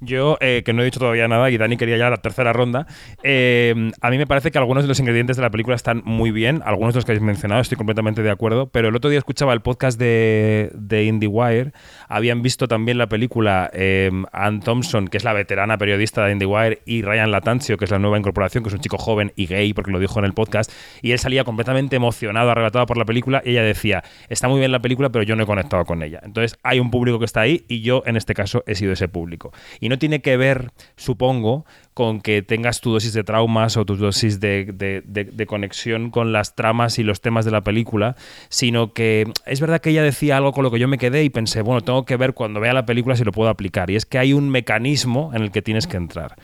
Yo, 0.00 0.36
eh, 0.40 0.62
que 0.64 0.72
no 0.72 0.82
he 0.82 0.84
dicho 0.84 1.00
todavía 1.00 1.26
nada 1.28 1.50
y 1.50 1.56
Dani 1.56 1.76
quería 1.76 1.96
ya 1.96 2.10
la 2.10 2.18
tercera 2.18 2.52
ronda, 2.52 2.86
eh, 3.22 3.90
a 4.00 4.10
mí 4.10 4.18
me 4.18 4.26
parece 4.26 4.50
que 4.50 4.58
algunos 4.58 4.84
de 4.84 4.88
los 4.88 5.00
ingredientes 5.00 5.36
de 5.36 5.42
la 5.42 5.50
película 5.50 5.74
están 5.74 6.02
muy 6.04 6.30
bien, 6.30 6.62
algunos 6.64 6.94
de 6.94 6.98
los 6.98 7.04
que 7.04 7.12
habéis 7.12 7.22
mencionado 7.22 7.60
estoy 7.60 7.76
completamente 7.76 8.22
de 8.22 8.30
acuerdo, 8.30 8.68
pero 8.68 8.88
el 8.88 8.96
otro 8.96 9.08
día 9.10 9.18
escuchaba 9.18 9.52
el 9.52 9.60
podcast 9.60 9.98
de, 9.98 10.70
de 10.74 11.04
IndieWire, 11.04 11.72
habían 12.08 12.42
visto 12.42 12.68
también 12.68 12.98
la 12.98 13.08
película 13.08 13.70
eh, 13.72 14.10
Ann 14.32 14.60
Thompson, 14.60 15.08
que 15.08 15.16
es 15.16 15.24
la 15.24 15.32
veterana 15.32 15.78
periodista 15.78 16.24
de 16.24 16.32
IndieWire, 16.32 16.82
y 16.84 17.02
Ryan 17.02 17.30
Latanzio, 17.30 17.78
que 17.78 17.86
es 17.86 17.90
la 17.90 17.98
nueva 17.98 18.18
incorporación, 18.18 18.62
que 18.62 18.68
es 18.68 18.74
un 18.74 18.80
chico 18.80 18.98
joven 18.98 19.32
y 19.36 19.46
gay, 19.46 19.72
porque 19.72 19.90
lo 19.90 19.98
dijo 19.98 20.18
en 20.18 20.24
el 20.24 20.34
podcast, 20.34 20.70
y 21.02 21.12
él 21.12 21.18
salía 21.18 21.44
completamente 21.44 21.96
emocionado, 21.96 22.50
arrebatado 22.50 22.86
por 22.86 22.98
la 22.98 23.04
película, 23.04 23.42
y 23.44 23.50
ella 23.50 23.62
decía, 23.62 24.04
está 24.28 24.48
muy 24.48 24.58
bien 24.58 24.72
la 24.72 24.80
película, 24.80 25.10
pero 25.10 25.24
yo 25.24 25.36
no 25.36 25.42
he 25.42 25.46
conectado 25.46 25.84
con 25.84 26.02
ella. 26.02 26.20
Entonces 26.22 26.58
hay 26.62 26.80
un 26.80 26.90
público 26.90 27.18
que 27.18 27.24
está 27.24 27.40
ahí 27.40 27.64
y 27.68 27.80
yo 27.80 28.02
en 28.06 28.16
este 28.16 28.34
caso 28.34 28.62
he 28.66 28.74
sido 28.74 28.92
ese 28.92 29.08
público. 29.08 29.52
No 29.88 29.98
tiene 29.98 30.20
que 30.20 30.36
ver, 30.36 30.70
supongo, 30.96 31.64
con 31.94 32.20
que 32.20 32.42
tengas 32.42 32.80
tu 32.80 32.92
dosis 32.92 33.12
de 33.12 33.24
traumas 33.24 33.76
o 33.76 33.84
tu 33.84 33.96
dosis 33.96 34.38
de- 34.40 34.72
de- 34.74 35.02
de 35.24 35.46
conexión 35.46 36.10
con 36.10 36.32
las 36.32 36.54
tramas 36.54 36.98
y 36.98 37.02
los 37.02 37.20
temas 37.20 37.44
de 37.44 37.50
la 37.50 37.62
película, 37.62 38.16
sino 38.48 38.92
que 38.92 39.24
es 39.46 39.60
verdad 39.60 39.80
que 39.80 39.90
ella 39.90 40.02
decía 40.02 40.36
algo 40.36 40.52
con 40.52 40.62
lo 40.64 40.70
que 40.70 40.78
yo 40.78 40.88
me 40.88 40.98
quedé 40.98 41.24
y 41.24 41.30
pensé, 41.30 41.62
bueno, 41.62 41.80
tengo 41.82 42.04
que 42.04 42.16
ver 42.16 42.34
cuando 42.34 42.60
vea 42.60 42.72
la 42.72 42.86
película 42.86 43.16
si 43.16 43.24
lo 43.24 43.32
puedo 43.32 43.48
aplicar. 43.48 43.90
Y 43.90 43.96
es 43.96 44.04
que 44.06 44.18
hay 44.18 44.32
un 44.32 44.50
mecanismo 44.50 45.30
en 45.34 45.42
el 45.42 45.50
que 45.50 45.62
tienes 45.62 45.86
que 45.86 45.96
entrar. 45.96 46.36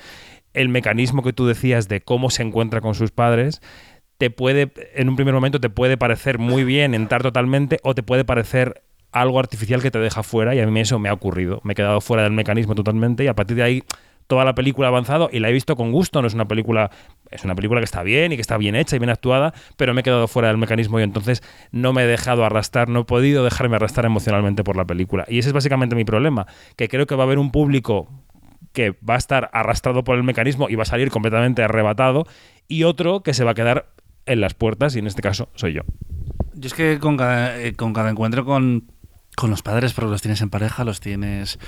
El 0.55 0.69
mecanismo 0.69 1.23
que 1.23 1.33
tú 1.33 1.47
decías 1.47 1.89
de 1.89 2.01
cómo 2.01 2.31
se 2.31 2.43
encuentra 2.43 2.81
con 2.81 2.95
sus 2.95 3.11
padres 3.11 3.61
te 4.19 4.31
puede, 4.31 4.71
en 4.95 5.09
un 5.09 5.17
primer 5.17 5.35
momento 5.35 5.59
te 5.61 5.69
puede 5.71 5.97
parecer 5.97 6.39
muy 6.39 6.63
bien 6.63 6.95
entrar 6.95 7.23
totalmente 7.23 7.79
o 7.83 7.95
te 7.95 8.03
puede 8.05 8.25
parecer 8.25 8.83
algo 9.13 9.39
artificial 9.39 9.83
que 9.83 9.91
te 9.91 9.99
deja 9.99 10.23
fuera 10.23 10.55
y 10.55 10.61
a 10.61 10.67
mí 10.67 10.81
eso 10.81 10.99
me 10.99 11.09
ha 11.09 11.13
ocurrido. 11.13 11.61
Me 11.65 11.73
he 11.73 11.77
quedado 11.77 12.01
fuera 12.01 12.25
del 12.25 12.33
mecanismo 12.33 12.75
totalmente 12.75 13.25
y 13.25 13.29
a 13.29 13.35
partir 13.35 13.57
de 13.57 13.63
ahí 13.63 13.83
toda 14.27 14.45
la 14.45 14.55
película 14.55 14.89
ha 14.89 14.91
avanzado 14.91 15.29
y 15.31 15.41
la 15.41 15.51
he 15.51 15.53
visto 15.53 15.77
con 15.77 15.93
gusto. 15.93 16.23
No 16.23 16.29
es 16.29 16.35
una 16.35 16.49
película, 16.49 16.91
es 17.31 17.45
una 17.45 17.55
película 17.55 17.81
que 17.81 17.85
está 17.85 18.03
bien 18.03 18.33
y 18.33 18.37
que 18.37 18.41
está 18.41 18.57
bien 18.57 18.75
hecha 18.75 18.97
y 18.97 18.99
bien 18.99 19.11
actuada, 19.11 19.53
pero 19.77 19.95
me 19.95 20.01
he 20.01 20.05
quedado 20.05 20.27
fuera 20.29 20.49
del 20.49 20.57
mecanismo 20.57 20.99
y 20.99 21.03
entonces 21.03 21.43
no 21.71 21.93
me 21.93 22.05
he 22.05 22.07
dejado 22.07 22.45
arrastrar, 22.45 22.89
no 22.89 23.01
he 23.01 23.05
podido 23.05 23.45
dejarme 23.45 23.77
arrastrar 23.77 24.07
emocionalmente 24.07 24.65
por 24.65 24.77
la 24.77 24.87
película. 24.87 25.27
Y 25.29 25.39
ese 25.39 25.51
es 25.51 25.53
básicamente 25.53 25.95
mi 25.95 26.05
problema, 26.05 26.47
que 26.77 26.89
creo 26.89 27.07
que 27.07 27.15
va 27.15 27.25
a 27.25 27.27
haber 27.27 27.39
un 27.39 27.51
público 27.51 28.09
que 28.73 28.97
va 29.09 29.15
a 29.15 29.19
estar 29.19 29.51
arrastrado 29.53 30.03
por 30.03 30.17
el 30.17 30.23
mecanismo 30.23 30.71
y 30.71 30.77
va 30.77 30.83
a 30.83 30.87
salir 30.87 31.11
completamente 31.11 31.63
arrebatado 31.63 32.27
y 32.69 32.85
otro 32.85 33.23
que 33.23 33.35
se 33.35 33.45
va 33.45 33.51
a 33.51 33.55
quedar 33.55 33.93
en 34.25 34.41
las 34.41 34.55
puertas 34.55 34.97
y 34.97 35.01
en 35.01 35.07
este 35.07 35.21
caso 35.21 35.51
soy 35.55 35.75
yo. 35.75 35.83
Yo 36.55 36.67
es 36.67 36.75
que 36.75 36.99
con 36.99 37.17
cada, 37.17 37.61
eh, 37.61 37.75
con 37.75 37.93
cada 37.93 38.11
encuentro 38.11 38.45
con, 38.45 38.92
con 39.37 39.51
los 39.51 39.63
padres, 39.63 39.93
porque 39.93 40.11
los 40.11 40.23
tienes 40.23 40.41
en 40.43 40.51
pareja, 40.51 40.85
los 40.85 41.01
tienes 41.01 41.59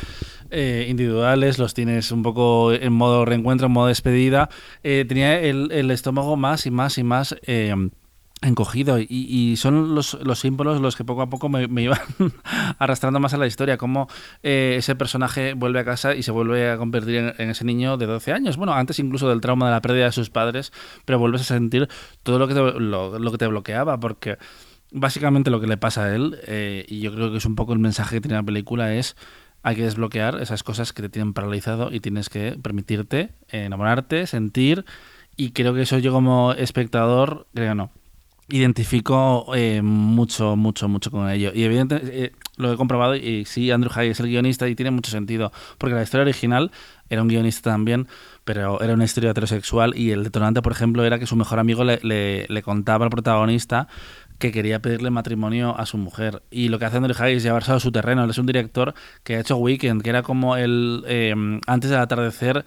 eh, 0.51 0.87
individuales, 0.89 1.59
los 1.59 1.75
tienes 1.75 2.13
un 2.13 2.23
poco 2.23 2.73
en 2.73 2.93
modo 2.93 3.25
reencuentro, 3.25 3.67
en 3.67 3.73
modo 3.73 3.87
despedida, 3.87 4.51
eh, 4.83 5.05
tenía 5.09 5.41
el, 5.41 5.73
el, 5.73 5.91
estómago 5.91 6.37
más 6.37 6.67
y 6.67 6.71
más 6.71 6.99
y 6.99 7.05
más... 7.05 7.37
Eh, 7.47 7.75
encogido. 8.45 8.99
Y, 8.99 9.07
y, 9.09 9.57
son 9.57 9.95
los, 9.95 10.15
los, 10.23 10.39
símbolos 10.39 10.81
los 10.81 10.97
que 10.97 11.05
poco 11.05 11.23
a 11.23 11.31
poco 11.31 11.49
me, 11.49 11.67
me 11.69 11.83
iban 11.85 11.99
arrastrando 12.79 13.21
más 13.21 13.35
a 13.35 13.39
la 13.39 13.47
historia, 13.47 13.77
como 13.77 14.09
eh, 14.43 14.77
ese 14.79 14.95
personaje 14.95 15.55
vuelve 15.55 15.81
a 15.81 15.85
casa 15.85 16.15
y 16.15 16.23
se 16.23 16.31
vuelve 16.31 16.71
a 16.71 16.77
convertir 16.77 17.17
en, 17.17 17.35
en, 17.39 17.51
ese 17.51 17.65
niño 17.65 17.97
de 17.97 18.07
12 18.07 18.33
años, 18.33 18.57
bueno, 18.57 18.75
antes 18.75 18.99
incluso 18.99 19.29
del 19.29 19.41
trauma 19.41 19.67
de 19.67 19.73
la 19.73 19.81
pérdida 19.81 20.05
de 20.07 20.13
sus 20.13 20.31
padres, 20.31 20.73
pero 21.05 21.19
vuelves 21.19 21.43
a 21.43 21.45
sentir 21.45 21.89
todo 22.23 22.39
lo 22.39 22.49
que 22.49 22.55
te, 22.55 22.61
lo, 22.61 23.19
lo 23.19 23.33
que 23.33 23.39
te 23.39 23.47
bloqueaba, 23.47 23.99
porque 23.99 24.39
básicamente 24.95 25.51
lo 25.51 25.61
que 25.61 25.67
le 25.67 25.77
pasa 25.77 26.05
a 26.05 26.15
él, 26.15 26.39
eh, 26.47 26.87
y 26.89 27.01
yo 27.01 27.13
creo 27.13 27.31
que 27.31 27.39
es 27.39 27.45
un 27.45 27.57
poco 27.57 27.73
el 27.73 27.79
mensaje 27.79 28.17
que 28.17 28.21
tiene 28.23 28.37
la 28.37 28.43
película, 28.43 28.95
es 28.95 29.17
hay 29.63 29.77
que 29.77 29.83
desbloquear 29.83 30.41
esas 30.41 30.63
cosas 30.63 30.93
que 30.93 31.03
te 31.03 31.09
tienen 31.09 31.33
paralizado 31.33 31.93
y 31.93 32.01
tienes 32.01 32.29
que 32.29 32.57
permitirte 32.63 33.31
enamorarte, 33.49 34.27
sentir, 34.27 34.85
y 35.37 35.51
creo 35.51 35.75
que 35.75 35.83
eso 35.83 35.99
yo 35.99 36.13
como 36.13 36.53
espectador, 36.53 37.47
creo 37.55 37.75
no, 37.75 37.91
identifico 38.49 39.47
eh, 39.55 39.81
mucho, 39.83 40.57
mucho, 40.57 40.89
mucho 40.89 41.11
con 41.11 41.31
ello. 41.31 41.51
Y 41.55 41.65
evidentemente 41.65 42.25
eh, 42.25 42.33
lo 42.57 42.73
he 42.73 42.77
comprobado 42.77 43.17
y 43.17 43.45
sí, 43.47 43.71
Andrew 43.71 43.91
Haig 43.95 44.11
es 44.11 44.21
el 44.21 44.27
guionista 44.27 44.69
y 44.69 44.75
tiene 44.75 44.91
mucho 44.91 45.11
sentido, 45.11 45.51
porque 45.79 45.95
la 45.95 46.03
historia 46.03 46.23
original 46.23 46.71
era 47.09 47.23
un 47.23 47.29
guionista 47.29 47.71
también, 47.71 48.07
pero 48.45 48.81
era 48.83 48.95
una 48.95 49.05
historia 49.05 49.31
heterosexual 49.31 49.97
y 49.97 50.11
el 50.11 50.25
detonante, 50.25 50.63
por 50.63 50.73
ejemplo, 50.73 51.05
era 51.05 51.19
que 51.19 51.27
su 51.27 51.37
mejor 51.37 51.59
amigo 51.59 51.85
le, 51.85 51.99
le 52.03 52.63
contaba 52.63 53.07
al 53.07 53.11
protagonista 53.11 53.89
que 54.39 54.53
quería 54.53 54.81
pedirle 54.81 55.11
matrimonio 55.11 55.79
a 55.79 55.87
su 55.87 55.99
mujer. 55.99 56.43
Y 56.51 56.69
lo 56.69 56.79
que 56.79 56.87
hace 56.87 56.97
Andrew 56.97 57.17
Haig 57.19 57.37
es 57.37 57.43
llevarse 57.43 57.73
a 57.73 57.81
su 57.81 57.93
terreno. 57.93 58.25
Él 58.25 58.31
es 58.31 58.39
un 58.39 58.47
director 58.47 58.95
que 59.23 59.37
ha 59.37 59.41
hecho 59.41 59.57
Weekend, 59.57 60.03
que 60.03 60.11
era 60.11 60.23
como 60.23 60.57
el 60.57 61.05
eh, 61.07 61.35
antes 61.67 61.91
del 61.91 62.01
atardecer 62.01 62.65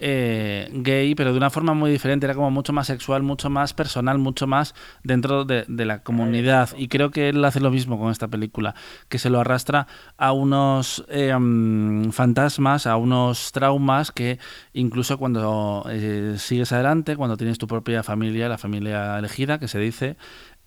eh, 0.00 0.70
gay, 0.72 1.16
pero 1.16 1.32
de 1.32 1.38
una 1.38 1.50
forma 1.50 1.74
muy 1.74 1.90
diferente. 1.90 2.26
Era 2.26 2.34
como 2.34 2.50
mucho 2.50 2.72
más 2.72 2.86
sexual, 2.86 3.22
mucho 3.22 3.50
más 3.50 3.74
personal, 3.74 4.18
mucho 4.18 4.46
más 4.46 4.74
dentro 5.02 5.44
de, 5.44 5.64
la 5.68 6.02
comunidad. 6.02 6.70
Y 6.76 6.88
creo 6.88 7.10
que 7.10 7.28
él 7.28 7.44
hace 7.44 7.60
lo 7.60 7.70
mismo 7.70 7.98
con 7.98 8.10
esta 8.10 8.28
película, 8.28 8.74
que 9.08 9.18
se 9.18 9.30
lo 9.30 9.40
arrastra 9.40 9.86
a 10.16 10.32
unos 10.32 11.04
um, 11.08 12.10
fantasmas, 12.12 12.86
a 12.86 12.96
unos 12.96 13.52
traumas 13.52 14.12
que 14.12 14.38
incluso 14.72 15.18
cuando 15.18 15.84
eh, 15.90 16.34
sigues 16.38 16.72
adelante, 16.72 17.16
cuando 17.16 17.36
tienes 17.36 17.58
tu 17.58 17.66
propia 17.66 18.02
familia, 18.02 18.48
la 18.48 18.58
familia 18.58 19.18
elegida, 19.18 19.58
que 19.58 19.68
se 19.68 19.78
dice, 19.78 20.16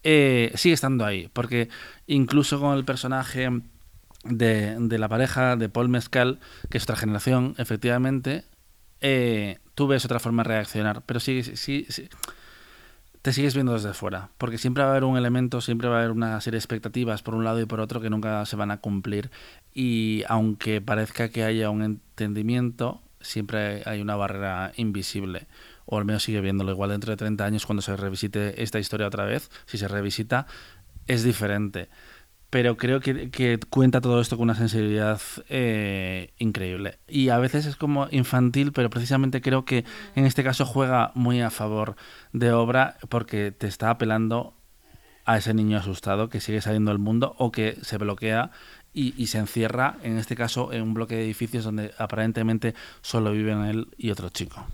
eh, 0.04 0.52
sigue 0.56 0.74
estando 0.74 1.06
ahí, 1.06 1.30
porque 1.34 1.70
incluso 2.08 2.60
con 2.60 2.78
el 2.78 2.86
personaje 2.86 3.50
de, 4.24 4.76
de, 4.80 5.00
la 5.00 5.10
pareja 5.10 5.56
de 5.56 5.70
Paul 5.70 5.90
Mescal, 5.90 6.40
que 6.70 6.78
es 6.78 6.84
otra 6.84 6.96
generación, 6.96 7.56
efectivamente, 7.58 8.44
eh, 9.02 9.60
tú 9.76 9.88
ves 9.88 10.06
otra 10.06 10.20
forma 10.20 10.44
de 10.44 10.50
reaccionar, 10.50 11.04
pero 11.06 11.20
sí, 11.20 11.44
sí, 11.44 11.86
sí, 11.90 12.10
te 13.22 13.34
sigues 13.34 13.54
viendo 13.54 13.74
desde 13.74 13.94
fuera, 13.94 14.30
porque 14.38 14.58
siempre 14.58 14.84
va 14.84 14.90
a 14.90 14.92
haber 14.92 15.04
un 15.04 15.18
elemento, 15.18 15.62
siempre 15.62 15.88
va 15.88 15.98
a 15.98 16.00
haber 16.00 16.12
una 16.12 16.42
serie 16.42 16.56
de 16.56 16.62
expectativas 16.62 17.22
por 17.22 17.36
un 17.36 17.44
lado 17.44 17.60
y 17.62 17.66
por 17.66 17.80
otro 17.80 18.02
que 18.02 18.10
nunca 18.10 18.46
se 18.46 18.56
van 18.56 18.72
a 18.72 18.78
cumplir, 18.78 19.30
y 19.74 20.24
aunque 20.28 20.82
parezca 20.82 21.30
que 21.30 21.44
haya 21.44 21.70
un 21.70 21.84
entendimiento, 21.84 23.02
siempre 23.20 23.84
hay 23.86 24.02
una 24.02 24.16
barrera 24.16 24.72
invisible 24.78 25.48
o 25.92 25.98
al 25.98 26.06
menos 26.06 26.24
sigue 26.24 26.40
viéndolo 26.40 26.72
igual 26.72 26.90
dentro 26.90 27.12
de 27.12 27.18
30 27.18 27.44
años 27.44 27.66
cuando 27.66 27.82
se 27.82 27.98
revisite 27.98 28.64
esta 28.64 28.80
historia 28.80 29.08
otra 29.08 29.26
vez, 29.26 29.52
si 29.66 29.78
se 29.78 29.90
revisita, 29.90 30.48
es 31.06 31.24
diferente. 31.24 31.90
Pero 32.50 32.78
creo 32.78 33.02
que, 33.02 33.60
cuenta 33.70 34.00
todo 34.00 34.22
esto 34.22 34.38
con 34.38 34.44
una 34.44 34.56
sensibilidad 34.56 35.20
eh, 35.50 36.34
increíble. 36.38 37.00
Y 37.10 37.28
a 37.28 37.40
veces 37.40 37.66
es 37.66 37.76
como 37.76 38.08
infantil, 38.10 38.72
pero 38.72 38.90
precisamente 38.90 39.42
creo 39.42 39.66
que 39.66 39.84
en 40.16 40.26
este 40.26 40.46
caso 40.46 40.66
juega 40.66 41.12
muy 41.14 41.42
a 41.42 41.50
favor 41.50 41.98
de 42.32 42.54
obra 42.54 42.98
porque 43.10 43.52
te 43.52 43.68
está 43.68 43.90
apelando 43.90 44.54
a 45.26 45.38
ese 45.38 45.54
niño 45.54 45.78
asustado 45.78 46.30
que 46.30 46.40
sigue 46.40 46.62
saliendo 46.62 46.92
del 46.92 47.00
mundo 47.00 47.36
o 47.38 47.52
que 47.52 47.78
se 47.82 47.98
bloquea 47.98 48.52
y, 48.94 49.28
se 49.28 49.38
encierra, 49.38 49.98
en 50.04 50.18
este 50.18 50.36
caso, 50.36 50.74
en 50.74 50.82
un 50.84 50.94
bloque 50.94 51.16
de 51.16 51.24
edificios 51.24 51.64
donde 51.64 51.94
aparentemente 51.98 52.76
solo 53.02 53.32
viven 53.32 53.64
él 53.64 53.88
y 53.98 54.12
otro 54.12 54.30
chico. 54.30 54.66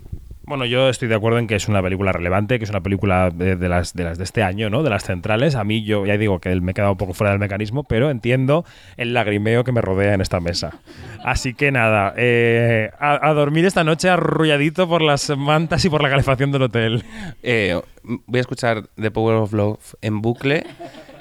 Bueno, 0.48 0.64
yo 0.64 0.88
estoy 0.88 1.08
de 1.08 1.14
acuerdo 1.14 1.38
en 1.38 1.46
que 1.46 1.56
es 1.56 1.68
una 1.68 1.82
película 1.82 2.10
relevante, 2.10 2.58
que 2.58 2.64
es 2.64 2.70
una 2.70 2.80
película 2.80 3.28
de, 3.28 3.56
las, 3.68 3.92
de 3.92 4.04
las 4.04 4.16
de 4.16 4.24
este 4.24 4.42
año, 4.42 4.70
¿no? 4.70 4.82
De 4.82 4.88
las 4.88 5.04
centrales. 5.04 5.54
A 5.56 5.62
mí, 5.62 5.84
yo 5.84 6.06
ya 6.06 6.16
digo 6.16 6.38
que 6.38 6.58
me 6.62 6.70
he 6.70 6.74
quedado 6.74 6.92
un 6.92 6.96
poco 6.96 7.12
fuera 7.12 7.32
del 7.32 7.38
mecanismo, 7.38 7.84
pero 7.84 8.08
entiendo 8.08 8.64
el 8.96 9.12
lagrimeo 9.12 9.62
que 9.62 9.72
me 9.72 9.82
rodea 9.82 10.14
en 10.14 10.22
esta 10.22 10.40
mesa. 10.40 10.80
Así 11.22 11.52
que 11.52 11.70
nada, 11.70 12.14
eh, 12.16 12.90
a, 12.98 13.28
a, 13.28 13.34
dormir 13.34 13.66
esta 13.66 13.84
noche 13.84 14.08
arrulladito 14.08 14.88
por 14.88 15.02
las 15.02 15.28
mantas 15.36 15.84
y 15.84 15.90
por 15.90 16.02
la 16.02 16.08
calefacción 16.08 16.50
del 16.50 16.62
hotel. 16.62 17.04
Eh, 17.42 17.78
voy 18.02 18.38
a 18.38 18.40
escuchar 18.40 18.88
The 18.98 19.10
Power 19.10 19.36
of 19.36 19.52
Love 19.52 19.96
en 20.00 20.22
bucle. 20.22 20.64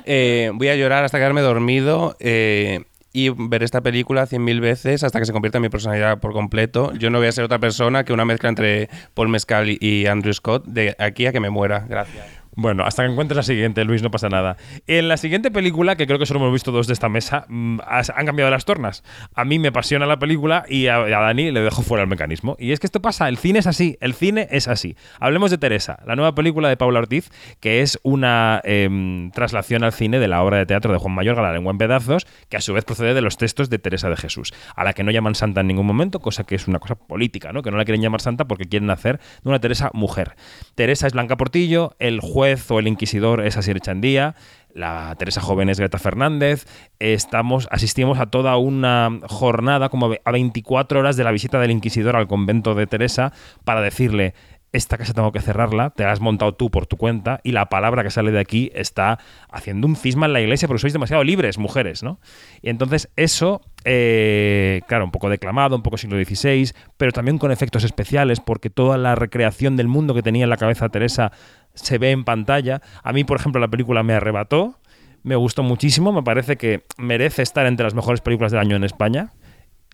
Eh, 0.10 0.52
voy 0.54 0.70
a 0.70 0.76
llorar 0.78 1.04
hasta 1.04 1.18
quedarme 1.18 1.42
dormido 1.42 2.16
eh, 2.22 2.86
y 3.14 3.30
ver 3.30 3.64
esta 3.64 3.82
película 3.82 4.26
cien 4.26 4.44
mil 4.44 4.62
veces 4.62 5.04
hasta 5.04 5.20
que 5.20 5.26
se 5.26 5.34
convierta 5.34 5.58
en 5.58 5.64
mi 5.64 5.70
personalidad 5.70 6.20
por 6.20 6.34
completo. 6.34 6.94
Yo 6.94 7.10
no 7.10 7.20
voy 7.20 7.28
a 7.28 7.32
ser 7.32 7.44
otra 7.44 7.60
persona 7.60 8.04
que 8.04 8.14
una 8.14 8.26
mezcla 8.26 8.50
entre 8.50 8.90
Paul 9.14 9.30
Mescal 9.30 9.70
y 9.70 10.06
Andrew 10.08 10.34
Scott 10.34 10.66
de 10.66 10.96
aquí 11.00 11.26
a 11.26 11.32
que 11.32 11.40
me 11.40 11.50
muera. 11.50 11.86
Gracias. 11.88 12.37
Bueno, 12.60 12.86
hasta 12.86 13.06
que 13.06 13.12
encuentres 13.12 13.36
la 13.36 13.44
siguiente, 13.44 13.86
Luis, 13.86 14.02
no 14.02 14.10
pasa 14.10 14.30
nada. 14.30 14.58
En 14.88 15.08
la 15.08 15.18
siguiente 15.18 15.52
película, 15.52 15.96
que 15.96 16.08
creo 16.08 16.18
que 16.18 16.26
solo 16.26 16.40
hemos 16.40 16.54
visto 16.54 16.72
dos 16.72 16.88
de 16.88 16.94
esta 16.94 17.08
mesa, 17.08 17.46
mmm, 17.50 17.78
han 17.86 18.26
cambiado 18.26 18.50
las 18.50 18.66
tornas. 18.66 19.04
A 19.36 19.46
mí 19.46 19.60
me 19.60 19.68
apasiona 19.68 20.08
la 20.08 20.18
película 20.18 20.66
y 20.68 20.88
a, 20.88 20.96
a, 20.96 21.08
Dani 21.08 21.52
le 21.52 21.62
dejo 21.62 21.84
fuera 21.84 22.02
el 22.02 22.10
mecanismo. 22.10 22.56
Y 22.58 22.72
es 22.72 22.80
que 22.80 22.88
esto 22.88 23.00
pasa, 23.00 23.30
el 23.30 23.38
cine 23.38 23.60
es 23.60 23.68
así, 23.68 24.00
el 24.02 24.16
cine 24.16 24.48
es 24.50 24.68
así. 24.68 24.96
Hablemos 25.20 25.52
de 25.52 25.60
Teresa, 25.60 26.00
la 26.08 26.16
nueva 26.16 26.34
película 26.34 26.68
de 26.68 26.78
Paula 26.78 26.98
Ortiz, 26.98 27.30
que 27.60 27.84
es 27.84 28.00
una 28.02 28.60
eh, 28.64 29.30
traslación 29.36 29.84
al 29.84 29.94
cine 29.94 30.18
de 30.18 30.28
la 30.28 30.42
obra 30.42 30.58
de 30.58 30.66
teatro 30.66 30.92
de 30.92 30.98
Juan 30.98 31.14
Mayor, 31.14 31.38
La 31.38 31.54
lengua 31.54 31.72
en 31.72 31.78
pedazos, 31.78 32.26
que 32.50 32.58
a 32.58 32.62
su 32.62 32.74
vez 32.74 32.86
procede 32.86 33.14
de 33.14 33.22
los 33.22 33.38
textos 33.38 33.70
de 33.70 33.78
Teresa 33.78 34.10
de 34.10 34.18
Jesús, 34.18 34.52
a 34.76 34.84
la 34.84 34.94
que 34.94 35.04
no 35.04 35.12
llaman 35.12 35.36
santa 35.36 35.62
en 35.62 35.68
ningún 35.68 35.86
momento, 35.86 36.22
cosa 36.22 36.44
que 36.44 36.56
es 36.56 36.68
una 36.68 36.80
cosa 36.80 36.96
política, 36.96 37.54
¿no? 37.54 37.62
Que 37.62 37.70
no 37.70 37.78
la 37.78 37.86
quieren 37.86 38.02
llamar 38.02 38.22
santa 38.22 38.46
porque 38.46 38.66
quieren 38.66 38.90
hacer 38.90 39.20
de 39.44 39.50
una 39.50 39.60
Teresa 39.60 39.92
mujer. 39.94 40.36
Teresa 40.74 41.06
es 41.06 41.14
Blanca 41.14 41.38
Portillo, 41.38 41.96
el 42.00 42.20
juez 42.20 42.47
o 42.70 42.80
el 42.80 42.88
inquisidor 42.88 43.46
es 43.46 43.58
Asier 43.58 43.80
Chandía, 43.80 44.36
la 44.74 45.16
Teresa 45.18 45.42
Joven 45.42 45.70
es 45.70 45.80
Greta 45.80 45.98
Fernández, 45.98 46.66
estamos, 47.00 47.68
asistimos 47.72 48.20
a 48.20 48.28
toda 48.28 48.56
una 48.58 49.20
jornada, 49.28 49.90
como 49.90 50.14
a 50.24 50.32
24 50.32 51.00
horas 51.00 51.18
de 51.18 51.24
la 51.24 51.32
visita 51.32 51.60
del 51.60 51.72
inquisidor 51.72 52.16
al 52.16 52.28
convento 52.28 52.76
de 52.76 52.88
Teresa 52.88 53.34
para 53.64 53.82
decirle, 53.82 54.34
esta 54.78 54.98
casa 54.98 55.14
tengo 55.14 55.32
que 55.32 55.42
cerrarla, 55.42 55.90
te 55.90 56.04
la 56.04 56.12
has 56.12 56.22
montado 56.22 56.54
tú 56.54 56.70
por 56.70 56.86
tu 56.88 56.98
cuenta 56.98 57.40
y 57.44 57.52
la 57.52 57.68
palabra 57.68 58.04
que 58.04 58.12
sale 58.12 58.32
de 58.32 58.40
aquí 58.40 58.72
está 58.74 59.20
haciendo 59.50 59.88
un 59.88 59.96
cisma 59.96 60.28
en 60.28 60.34
la 60.34 60.42
iglesia 60.42 60.68
porque 60.68 60.82
sois 60.82 60.94
demasiado 60.94 61.24
libres, 61.24 61.58
mujeres, 61.58 62.04
¿no? 62.04 62.20
Y 62.62 62.70
entonces 62.70 63.10
eso, 63.16 63.62
eh, 63.84 64.82
claro, 64.88 65.06
un 65.06 65.12
poco 65.12 65.30
declamado, 65.30 65.76
un 65.76 65.84
poco 65.84 65.98
siglo 65.98 66.24
XVI, 66.24 66.72
pero 66.98 67.12
también 67.12 67.38
con 67.38 67.52
efectos 67.52 67.84
especiales 67.84 68.40
porque 68.40 68.70
toda 68.70 68.98
la 68.98 69.16
recreación 69.16 69.76
del 69.76 69.88
mundo 69.88 70.14
que 70.14 70.22
tenía 70.22 70.44
en 70.44 70.50
la 70.50 70.58
cabeza 70.58 70.90
Teresa 70.90 71.32
se 71.74 71.98
ve 71.98 72.12
en 72.12 72.24
pantalla. 72.24 72.82
A 73.04 73.14
mí, 73.14 73.24
por 73.24 73.40
ejemplo, 73.40 73.60
la 73.60 73.68
película 73.68 74.04
me 74.04 74.14
arrebató, 74.14 74.80
me 75.24 75.36
gustó 75.36 75.64
muchísimo, 75.64 76.12
me 76.12 76.24
parece 76.24 76.58
que 76.58 76.86
merece 76.98 77.42
estar 77.42 77.66
entre 77.66 77.84
las 77.84 77.94
mejores 77.94 78.22
películas 78.22 78.52
del 78.52 78.62
año 78.62 78.76
en 78.76 78.84
España. 78.84 79.34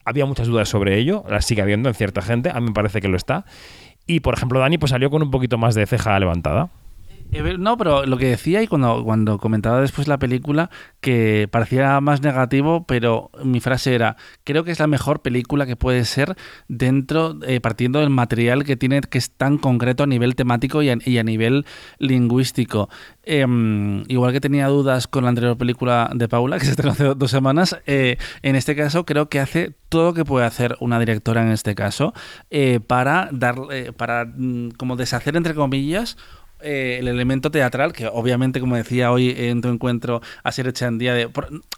Había 0.06 0.26
muchas 0.26 0.48
dudas 0.48 0.68
sobre 0.68 0.98
ello, 0.98 1.24
las 1.30 1.46
sigue 1.46 1.62
habiendo 1.62 1.88
en 1.88 1.96
cierta 1.96 2.22
gente, 2.22 2.50
a 2.50 2.60
mí 2.60 2.68
me 2.68 2.74
parece 2.74 3.00
que 3.00 3.08
lo 3.08 3.16
está. 3.16 3.46
Y, 4.06 4.20
por 4.20 4.34
ejemplo, 4.34 4.60
Dani 4.60 4.78
pues 4.78 4.90
salió 4.90 5.10
con 5.10 5.22
un 5.22 5.32
poquito 5.32 5.58
más 5.58 5.76
de 5.76 5.86
ceja 5.86 6.20
levantada. 6.20 6.70
Eh, 7.34 7.58
no, 7.58 7.78
pero 7.78 8.06
lo 8.06 8.18
que 8.18 8.28
decía 8.28 8.62
y 8.62 8.68
cuando, 8.68 9.04
cuando 9.04 9.40
comentaba 9.40 9.82
después 9.82 10.08
la 10.08 10.20
película, 10.20 10.70
que 11.02 11.48
parecía 11.52 12.00
más 12.00 12.22
negativo, 12.22 12.86
pero 12.86 13.32
mi 13.44 13.60
frase 13.60 13.96
era, 13.96 14.18
creo 14.44 14.64
que 14.64 14.72
es 14.72 14.80
la 14.80 14.86
mejor 14.86 15.24
película 15.24 15.66
que 15.66 15.76
puede 15.76 16.06
ser 16.06 16.36
dentro, 16.68 17.40
eh, 17.48 17.60
partiendo 17.60 18.00
del 18.00 18.12
material 18.12 18.64
que 18.64 18.78
tiene, 18.78 19.02
que 19.02 19.18
es 19.18 19.32
tan 19.32 19.58
concreto 19.58 20.04
a 20.04 20.08
nivel 20.08 20.36
temático 20.36 20.84
y 20.84 20.90
a, 20.90 21.24
nivel 21.24 21.66
lingüístico. 21.98 22.90
Em, 23.24 24.04
igual 24.10 24.32
que 24.32 24.42
tenía 24.42 24.68
dudas 24.68 25.08
con 25.08 25.24
la 25.24 25.30
anterior 25.30 25.58
película 25.58 26.12
de 26.14 26.30
Paula, 26.30 26.58
que 26.60 26.66
se 26.66 26.72
estrenó 26.72 26.92
hace 26.92 27.16
dos 27.16 27.32
semanas, 27.32 27.80
eh, 27.88 28.18
en 28.44 28.56
este 28.56 28.76
caso 28.76 29.06
creo 29.06 29.28
que 29.30 29.40
hace 29.40 29.74
todo 29.90 30.06
lo 30.06 30.14
que 30.14 30.26
puede 30.26 30.46
hacer 30.46 30.78
una 30.80 31.00
directora 31.00 31.42
en 31.42 31.50
este 31.50 31.74
caso 31.76 32.14
para 32.88 33.30
dar, 33.32 33.56
para 33.98 34.26
mm, 34.26 34.72
como 34.72 34.96
deshacer 34.96 35.36
entre 35.36 35.54
comillas 35.54 36.18
eh, 36.64 36.98
el 37.00 37.08
elemento 37.08 37.52
teatral, 37.52 37.94
que 37.94 38.08
obviamente, 38.08 38.60
como 38.60 38.76
decía 38.76 39.12
hoy 39.12 39.34
en 39.36 39.62
tu 39.62 39.70
encuentro, 39.70 40.22
a 40.44 40.52
ser 40.52 40.68
hecha 40.68 40.88
en 40.88 40.98
día 40.98 41.14
de... 41.14 41.30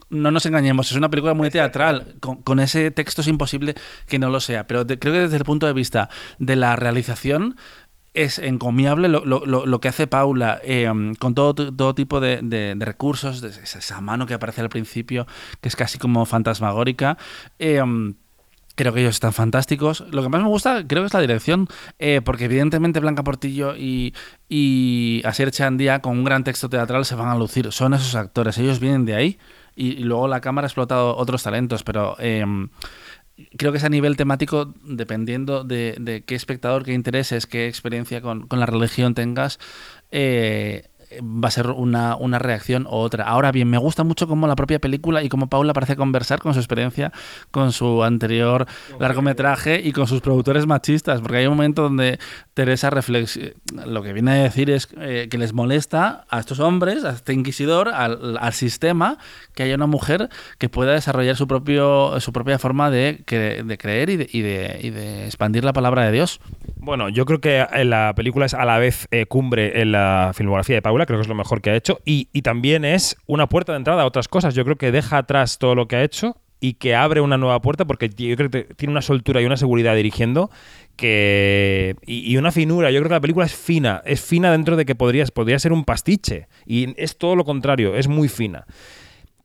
no 0.10 0.32
nos 0.32 0.46
engañemos, 0.46 0.92
es 0.92 0.98
una 0.98 1.10
película 1.10 1.34
muy 1.34 1.50
teatral. 1.50 2.16
Con, 2.20 2.60
ese 2.60 2.92
texto 2.92 3.22
es 3.22 3.28
imposible 3.28 3.76
que 4.08 4.20
no 4.20 4.30
lo 4.30 4.40
sea. 4.40 4.68
Pero 4.68 4.86
creo 4.86 5.14
que 5.14 5.20
desde 5.20 5.38
el 5.38 5.44
punto 5.44 5.68
de 5.68 5.74
vista 5.74 6.10
de 6.40 6.56
la 6.56 6.76
realización 6.76 7.56
es 8.14 8.40
encomiable 8.40 9.10
lo, 9.10 9.80
que 9.82 9.88
hace 9.90 10.08
Paula 10.08 10.62
eh, 10.64 10.90
con 11.20 11.36
todo, 11.36 11.54
todo 11.54 11.94
tipo 11.94 12.22
de, 12.22 12.76
recursos, 12.80 13.44
esa 13.44 14.02
mano 14.02 14.26
que 14.26 14.34
aparece 14.34 14.62
al 14.62 14.70
principio, 14.70 15.28
que 15.60 15.68
es 15.68 15.76
casi 15.76 15.98
como 15.98 16.26
fantasmagórica. 16.26 17.18
Eh, 17.60 17.82
Creo 18.76 18.94
que 18.94 19.02
ellos 19.02 19.16
están 19.16 19.34
fantásticos. 19.34 20.04
Lo 20.12 20.22
que 20.22 20.30
más 20.30 20.42
me 20.42 20.48
gusta, 20.48 20.86
creo 20.86 21.04
que 21.04 21.08
es 21.08 21.14
la 21.14 21.22
dirección, 21.22 21.68
eh, 21.98 22.22
porque 22.24 22.46
evidentemente 22.46 23.00
Blanca 23.00 23.24
Portillo 23.24 23.76
y, 23.76 24.14
y 24.50 25.22
Asier 25.26 25.52
Chandía, 25.52 26.00
con 26.00 26.18
un 26.18 26.24
gran 26.26 26.44
texto 26.44 26.70
teatral, 26.70 27.06
se 27.06 27.16
van 27.16 27.30
a 27.30 27.36
lucir. 27.36 27.72
Son 27.72 27.94
esos 27.94 28.16
actores, 28.16 28.58
ellos 28.58 28.80
vienen 28.80 29.06
de 29.06 29.16
ahí 29.16 29.40
y, 29.76 30.04
luego 30.04 30.28
la 30.28 30.42
cámara 30.42 30.66
ha 30.66 30.70
explotado 30.70 31.16
otros 31.18 31.44
talentos, 31.44 31.84
pero 31.84 32.16
em, 32.20 32.70
creo 33.58 33.72
que 33.72 33.78
es 33.78 33.84
a 33.84 33.90
nivel 33.90 34.16
temático, 34.16 34.74
dependiendo 34.84 35.64
de, 35.64 36.24
qué 36.26 36.36
espectador, 36.36 36.84
qué 36.84 36.94
intereses, 36.94 37.46
qué 37.46 37.68
experiencia 37.68 38.22
con, 38.22 38.48
con 38.48 38.60
la 38.60 38.66
religión 38.66 39.14
tengas, 39.14 39.60
eh, 40.12 40.88
va 41.22 41.48
a 41.48 41.52
ser 41.52 41.68
una, 41.68 42.16
una, 42.16 42.40
reacción 42.40 42.86
u 42.86 42.96
otra. 42.96 43.26
Ahora 43.26 43.52
bien, 43.52 43.70
me 43.70 43.78
gusta 43.78 44.04
mucho 44.04 44.28
cómo 44.28 44.48
la 44.48 44.56
propia 44.56 44.80
película 44.80 45.24
y 45.24 45.30
cómo 45.30 45.48
Paula 45.48 45.74
parece 45.74 45.96
conversar 45.96 46.40
con 46.40 46.54
su 46.54 46.60
experiencia, 46.60 47.12
con 47.52 47.72
su 47.72 48.04
anterior 48.04 48.66
largometraje 49.00 49.82
y 49.84 49.92
con 49.92 50.08
sus 50.08 50.22
productores 50.22 50.66
machistas, 50.68 51.22
porque 51.22 51.38
hay 51.38 51.48
un 51.48 51.56
momento 51.56 51.84
donde 51.84 52.20
Teresa 52.54 52.90
lo 53.86 54.04
que 54.04 54.14
viene 54.14 54.32
a 54.32 54.36
decir 54.36 54.70
es 54.70 54.88
eh, 55.00 55.28
que 55.30 55.38
les 55.38 55.54
molesta 55.54 56.26
a 56.30 56.40
estos 56.40 56.60
hombres, 56.60 57.04
a 57.04 57.12
este 57.12 57.34
inquisidor, 57.34 57.90
al, 57.90 58.54
sistema, 58.54 59.18
que 59.54 59.64
haya 59.64 59.76
una 59.76 59.88
mujer 59.88 60.30
que 60.58 60.70
pueda 60.70 60.94
desarrollar 60.94 61.36
su, 61.36 61.48
propio, 61.48 62.20
su 62.20 62.32
propia 62.32 62.58
forma 62.60 62.90
de, 62.90 63.24
de 63.26 63.78
creer 63.78 64.10
y 64.10 64.18
de, 64.18 64.30
y, 64.32 64.42
de, 64.42 64.80
y 64.82 64.90
de, 64.92 65.26
expandir 65.26 65.64
la 65.64 65.74
palabra 65.74 66.06
de 66.06 66.12
Dios. 66.12 66.40
Bueno, 66.78 67.10
yo 67.10 67.26
creo 67.26 67.42
que 67.42 67.66
la 67.84 68.14
película 68.16 68.46
es 68.46 68.54
a 68.54 68.66
la 68.66 68.78
vez 68.78 69.08
eh, 69.12 69.26
cumbre 69.26 69.82
en 69.82 69.92
la 69.92 70.32
filmografía 70.34 70.76
de 70.76 70.82
Paula, 70.82 71.05
creo 71.06 71.20
que 71.20 71.24
es 71.24 71.28
lo 71.28 71.36
mejor 71.36 71.62
que 71.62 71.70
ha 71.70 71.76
hecho, 71.76 72.00
y, 72.06 72.26
también 72.42 72.86
es 72.86 73.18
una 73.26 73.50
puerta 73.50 73.72
de 73.72 73.78
entrada 73.78 74.04
a 74.04 74.06
otras 74.06 74.28
cosas. 74.28 74.54
Yo 74.54 74.64
creo 74.64 74.76
que 74.76 74.92
deja 74.92 75.18
atrás 75.18 75.58
todo 75.58 75.74
lo 75.74 75.88
que 75.88 75.96
ha 75.96 76.04
hecho 76.04 76.38
y 76.60 76.74
que 76.74 76.96
abre 76.96 77.22
una 77.22 77.38
nueva 77.38 77.62
puerta 77.62 77.86
porque 77.86 78.10
yo 78.10 78.36
creo 78.36 78.50
que 78.50 78.64
tiene 78.76 78.92
una 78.92 79.02
soltura 79.02 79.42
y 79.42 79.46
una 79.46 79.58
seguridad 79.58 79.96
dirigiendo 79.96 80.50
que 80.96 81.96
y, 82.06 82.38
una 82.38 82.52
finura. 82.52 82.92
Yo 82.92 83.00
creo 83.00 83.10
que 83.10 83.16
la 83.16 83.22
película 83.22 83.46
es 83.46 83.56
fina, 83.56 84.02
es 84.06 84.22
fina 84.22 84.52
dentro 84.52 84.76
de 84.76 84.86
que 84.86 84.96
podría, 84.96 85.26
podría 85.26 85.60
ser 85.60 85.74
un 85.74 85.86
pastiche 85.86 86.48
y 86.66 86.94
es 87.02 87.18
todo 87.18 87.36
lo 87.36 87.46
contrario, 87.46 87.96
es 87.96 88.08
muy 88.08 88.28
fina. 88.28 88.66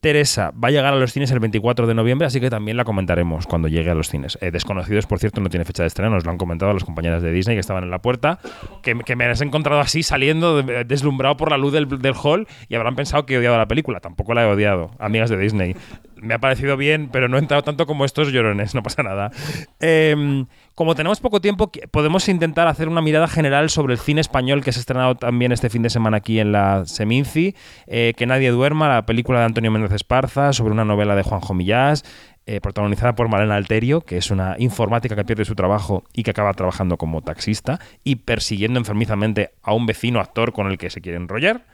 Teresa 0.00 0.52
va 0.52 0.68
a 0.68 0.70
llegar 0.70 0.94
a 0.94 0.96
los 0.96 1.12
cines 1.12 1.30
el 1.30 1.40
24 1.40 1.86
de 1.86 1.92
noviembre, 1.92 2.26
así 2.26 2.40
que 2.40 2.48
también 2.48 2.78
la 2.78 2.84
comentaremos 2.84 3.46
cuando 3.46 3.68
llegue 3.68 3.90
a 3.90 3.94
los 3.94 4.08
cines. 4.08 4.38
Eh, 4.40 4.50
Desconocidos, 4.50 5.06
por 5.06 5.18
cierto, 5.18 5.42
no 5.42 5.50
tiene 5.50 5.66
fecha 5.66 5.82
de 5.82 5.88
estreno, 5.88 6.12
nos 6.12 6.24
lo 6.24 6.30
han 6.30 6.38
comentado 6.38 6.72
los 6.72 6.84
compañeros 6.84 7.22
de 7.22 7.30
Disney 7.30 7.54
que 7.54 7.60
estaban 7.60 7.84
en 7.84 7.90
la 7.90 8.00
puerta, 8.00 8.38
que, 8.82 8.94
me 8.94 9.24
has 9.26 9.42
encontrado 9.42 9.78
así 9.80 10.02
saliendo, 10.02 10.62
deslumbrado 10.62 11.36
por 11.36 11.50
la 11.50 11.58
luz 11.58 11.74
del, 11.74 11.86
del, 11.86 12.14
hall 12.14 12.48
y 12.70 12.76
habrán 12.76 12.96
pensado 12.96 13.26
que 13.26 13.34
he 13.34 13.38
odiado 13.38 13.58
la 13.58 13.68
película. 13.68 14.00
Tampoco 14.00 14.32
la 14.32 14.44
he 14.44 14.46
odiado, 14.46 14.90
amigas 14.98 15.28
de 15.28 15.36
Disney 15.36 15.76
me 16.20 16.34
ha 16.34 16.38
parecido 16.38 16.76
bien, 16.76 17.08
pero 17.10 17.28
no 17.28 17.36
he 17.36 17.40
entrado 17.40 17.62
tanto 17.62 17.86
como 17.86 18.04
estos 18.04 18.32
llorones, 18.32 18.74
no 18.74 18.82
pasa 18.82 19.02
nada. 19.02 19.30
Em, 19.80 20.46
como 20.74 20.94
tenemos 20.94 21.20
poco 21.20 21.40
tiempo, 21.40 21.70
podemos 21.90 22.28
intentar 22.28 22.68
hacer 22.68 22.88
una 22.88 23.00
mirada 23.00 23.28
general 23.28 23.70
sobre 23.70 23.94
el 23.94 23.98
cine 23.98 24.20
español 24.20 24.62
que 24.62 24.72
se 24.72 24.78
ha 24.78 24.82
estrenado 24.82 25.14
también 25.14 25.52
este 25.52 25.70
fin 25.70 25.82
de 25.82 25.90
semana 25.90 26.18
aquí 26.18 26.40
en 26.40 26.52
la 26.52 26.84
Seminci, 26.86 27.54
eh, 27.86 28.14
Que 28.16 28.26
nadie 28.26 28.50
duerma, 28.50 28.88
la 28.88 29.06
película 29.06 29.40
de 29.40 29.46
Antonio 29.46 29.70
Méndez 29.70 29.92
Esparza 29.92 30.52
sobre 30.52 30.72
una 30.72 30.84
novela 30.84 31.14
de 31.14 31.22
Juanjo 31.22 31.54
Millás, 31.54 32.04
eh, 32.46 32.60
protagonizada 32.60 33.14
por 33.14 33.28
Malena 33.28 33.56
Alterio, 33.56 34.00
que 34.00 34.16
es 34.16 34.30
una 34.30 34.56
informática 34.58 35.14
que 35.14 35.24
pierde 35.24 35.44
su 35.44 35.54
trabajo 35.54 36.04
y 36.12 36.22
que 36.22 36.30
acaba 36.30 36.52
trabajando 36.54 36.96
como 36.96 37.22
taxista 37.22 37.78
y 38.02 38.16
persiguiendo 38.16 38.78
enfermizamente 38.78 39.50
a 39.62 39.72
un 39.72 39.86
vecino 39.86 40.20
actor 40.20 40.52
con 40.52 40.66
el 40.66 40.78
que 40.78 40.90
se 40.90 41.00
quiere 41.00 41.18
enrollar. 41.18 41.64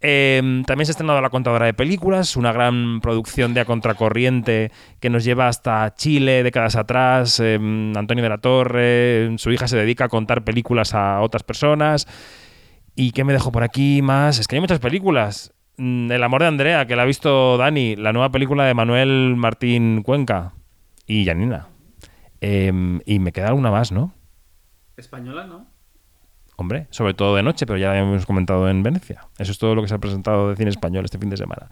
Em, 0.00 0.62
también 0.62 0.86
se 0.86 0.90
ha 0.90 0.92
estrenado 0.92 1.20
La 1.20 1.30
Contadora 1.30 1.66
de 1.66 1.74
Películas, 1.74 2.36
una 2.36 2.52
gran 2.52 3.00
producción 3.00 3.52
de 3.52 3.60
a 3.60 3.64
contracorriente 3.64 4.70
que 5.00 5.10
nos 5.10 5.24
lleva 5.24 5.48
hasta 5.48 5.92
Chile 5.94 6.44
décadas 6.44 6.76
atrás. 6.76 7.40
Em, 7.40 7.96
Antonio 7.96 8.22
de 8.22 8.30
la 8.30 8.38
Torre, 8.38 9.34
su 9.38 9.50
hija 9.50 9.66
se 9.66 9.76
dedica 9.76 10.04
a 10.04 10.08
contar 10.08 10.44
películas 10.44 10.94
a 10.94 11.20
otras 11.20 11.42
personas. 11.42 12.06
¿Y 12.94 13.10
qué 13.10 13.24
me 13.24 13.32
dejo 13.32 13.50
por 13.50 13.64
aquí 13.64 14.00
más? 14.02 14.38
Es 14.38 14.46
que 14.46 14.56
hay 14.56 14.60
muchas 14.60 14.78
películas. 14.78 15.52
Mm, 15.78 16.12
El 16.12 16.22
amor 16.22 16.42
de 16.42 16.48
Andrea, 16.48 16.86
que 16.86 16.94
la 16.94 17.02
ha 17.02 17.06
visto 17.06 17.56
Dani, 17.56 17.96
la 17.96 18.12
nueva 18.12 18.30
película 18.30 18.64
de 18.64 18.74
Manuel 18.74 19.34
Martín 19.36 20.02
Cuenca 20.02 20.52
y 21.06 21.24
Janina. 21.24 21.68
Em, 22.40 23.00
y 23.04 23.18
me 23.18 23.32
queda 23.32 23.48
alguna 23.48 23.72
más, 23.72 23.90
¿no? 23.90 24.12
Española, 24.96 25.46
¿no? 25.46 25.66
Hombre, 26.60 26.88
sobre 26.90 27.14
todo 27.14 27.36
de 27.36 27.44
noche, 27.44 27.66
pero 27.66 27.78
ya 27.78 27.96
hemos 27.96 28.26
comentado 28.26 28.68
en 28.68 28.82
Venecia. 28.82 29.28
Eso 29.38 29.52
es 29.52 29.58
todo 29.58 29.76
lo 29.76 29.82
que 29.82 29.86
se 29.86 29.94
ha 29.94 29.98
presentado 29.98 30.50
de 30.50 30.56
cine 30.56 30.70
español 30.70 31.04
este 31.04 31.16
fin 31.16 31.30
de 31.30 31.36
semana. 31.36 31.68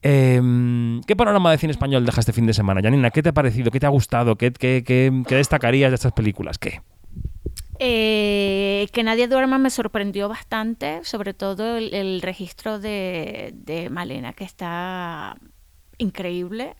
Em, 0.00 1.02
¿Qué 1.02 1.14
panorama 1.14 1.50
de 1.50 1.58
cine 1.58 1.72
español 1.72 2.06
deja 2.06 2.20
este 2.20 2.32
fin 2.32 2.46
de 2.46 2.54
semana, 2.54 2.80
Janina? 2.82 3.10
¿Qué 3.10 3.22
te 3.22 3.28
ha 3.28 3.32
parecido? 3.34 3.70
¿Qué 3.70 3.80
te 3.80 3.84
ha 3.84 3.90
gustado? 3.90 4.36
¿Qué, 4.36 4.50
destacarías 5.28 5.90
de 5.90 5.96
estas 5.96 6.12
películas? 6.12 6.56
¿Qué? 6.56 6.80
Eh, 7.78 8.88
que 8.94 9.02
nadie 9.02 9.28
duerma 9.28 9.58
me 9.58 9.68
sorprendió 9.68 10.30
bastante, 10.30 11.04
sobre 11.04 11.34
todo 11.34 11.76
el, 11.76 12.22
registro 12.22 12.78
de, 12.78 13.52
de 13.54 13.90
Malena, 13.90 14.32
que 14.32 14.44
está 14.44 15.36
increíble. 15.98 16.76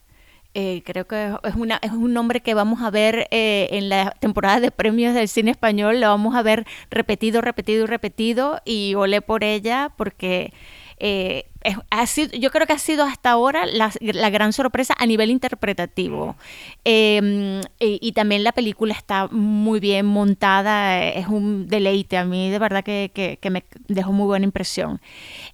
Eh, 0.57 0.83
creo 0.85 1.05
que 1.05 1.35
es, 1.43 1.55
una, 1.55 1.81
un 1.91 2.13
nombre 2.13 2.39
que 2.39 2.53
vamos 2.53 2.81
a 2.81 2.89
ver 2.89 3.27
eh, 3.29 3.67
en 3.71 3.89
la 3.89 4.11
temporada 4.11 4.61
de 4.61 4.71
premios 4.71 5.13
del 5.13 5.27
cine 5.27 5.51
español, 5.51 5.99
lo 5.99 6.07
vamos 6.07 6.33
a 6.33 6.43
ver 6.43 6.65
repetido, 6.89 7.41
repetido 7.41 7.83
y 7.83 7.87
repetido 7.87 8.61
y 8.63 8.95
olé 8.95 9.21
por 9.21 9.43
ella 9.43 9.91
porque 9.97 10.53
eh, 10.97 11.43
ha 11.89 12.07
sido, 12.07 12.37
yo 12.39 12.51
creo 12.51 12.65
que 12.67 12.71
ha 12.71 12.79
sido 12.79 13.03
hasta 13.03 13.31
ahora 13.31 13.65
la, 13.65 13.91
gran 14.29 14.53
sorpresa 14.53 14.95
a 14.97 15.05
nivel 15.05 15.29
interpretativo. 15.29 16.37
Em, 16.85 17.59
y, 17.77 18.13
también 18.13 18.45
la 18.45 18.53
película 18.53 18.93
está 18.93 19.27
muy 19.27 19.81
bien 19.81 20.05
montada, 20.05 21.03
es 21.03 21.27
un 21.27 21.67
deleite, 21.67 22.15
a 22.17 22.23
mí 22.23 22.49
de 22.49 22.59
verdad 22.59 22.81
que, 22.81 23.39
me 23.51 23.65
dejó 23.89 24.13
muy 24.13 24.27
buena 24.27 24.45
impresión. 24.45 25.01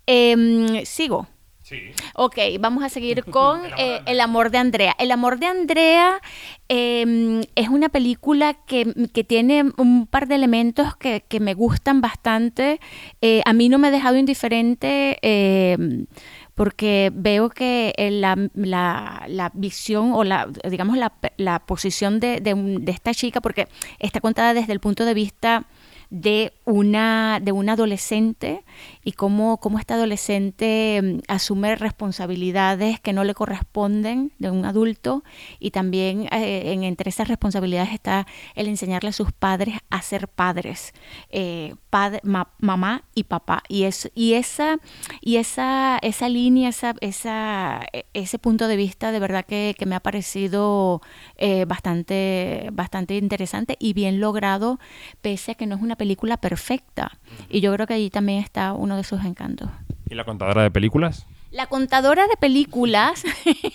Em, 0.05 0.85
Ok, 2.15 2.37
vamos 2.59 2.83
a 2.83 2.89
seguir 2.89 3.23
con 3.31 3.61
eh, 3.77 4.01
El 4.05 4.19
amor 4.19 4.51
de 4.51 4.57
Andrea. 4.57 4.95
El 4.99 5.11
amor 5.11 5.39
de 5.39 5.47
Andrea 5.47 6.21
em, 6.67 7.41
es 7.55 7.69
una 7.69 7.89
película 7.89 8.53
que, 8.53 8.85
tiene 9.27 9.71
un 9.77 10.07
par 10.07 10.27
de 10.27 10.35
elementos 10.35 10.95
que, 10.95 11.23
me 11.39 11.53
gustan 11.53 12.01
bastante. 12.01 12.79
Eh, 13.21 13.41
a 13.45 13.53
mí 13.53 13.69
no 13.69 13.79
me 13.79 13.87
ha 13.87 13.91
dejado 13.91 14.17
indiferente 14.17 15.17
em, 15.21 16.07
porque 16.55 17.11
veo 17.13 17.49
que 17.49 17.93
la, 18.11 18.37
la, 18.53 19.51
visión 19.53 20.11
o 20.13 20.23
la, 20.23 20.47
digamos, 20.69 20.97
la, 20.97 21.59
posición 21.59 22.19
de, 22.19 22.39
de, 22.39 22.91
esta 22.91 23.13
chica, 23.13 23.41
porque 23.41 23.67
está 23.99 24.19
contada 24.19 24.53
desde 24.53 24.73
el 24.73 24.79
punto 24.79 25.05
de 25.05 25.13
vista 25.13 25.65
de 26.11 26.51
una, 26.65 27.39
de 27.41 27.53
un 27.53 27.69
adolescente 27.69 28.63
y 29.03 29.13
cómo, 29.13 29.57
cómo 29.57 29.79
este 29.79 29.93
adolescente 29.93 31.01
mm, 31.01 31.19
asume 31.29 31.75
responsabilidades 31.75 32.99
que 32.99 33.13
no 33.13 33.23
le 33.23 33.33
corresponden 33.33 34.33
de 34.37 34.51
un 34.51 34.65
adulto 34.65 35.23
y 35.59 35.71
también 35.71 36.27
eh, 36.31 36.73
en, 36.73 36.83
entre 36.83 37.09
esas 37.09 37.29
responsabilidades 37.29 37.93
está 37.93 38.27
el 38.55 38.67
enseñarle 38.67 39.09
a 39.09 39.13
sus 39.13 39.31
padres 39.31 39.75
a 39.89 40.01
ser 40.01 40.27
padres, 40.27 40.93
eh, 41.29 41.75
mamá 41.91 43.03
y 43.13 43.23
papá. 43.23 43.63
Y, 43.67 43.83
es, 43.83 44.11
y, 44.15 44.33
esa, 44.33 44.79
y 45.21 45.37
esa, 45.37 45.99
esa 46.01 46.29
línea, 46.29 46.69
esa, 46.69 46.95
esa, 47.01 47.81
ese 48.13 48.39
punto 48.39 48.67
de 48.67 48.75
vista 48.77 49.11
de 49.11 49.19
verdad 49.19 49.45
que, 49.45 49.75
me 49.85 49.95
ha 49.95 49.99
parecido 49.99 51.01
eh, 51.37 51.65
bastante, 51.65 52.69
bastante 52.71 53.17
interesante 53.17 53.75
y 53.79 53.93
bien 53.93 54.19
logrado, 54.19 54.79
pese 55.21 55.51
a 55.51 55.55
que 55.55 55.65
no 55.65 55.75
es 55.75 55.81
una 55.81 55.95
película 55.95 56.37
perfecta. 56.37 57.19
Y 57.49 57.61
yo 57.61 57.73
creo 57.73 57.87
que 57.87 57.95
ahí 57.95 58.09
también 58.09 58.39
está 58.39 58.73
uno 58.73 58.95
de 58.95 59.03
sus 59.03 59.23
encantos. 59.25 59.69
¿Y 60.09 60.15
la 60.15 60.23
contadora 60.23 60.63
de 60.63 60.71
películas? 60.71 61.25
La 61.51 61.67
contadora 61.67 62.27
de 62.27 62.37
películas. 62.37 63.23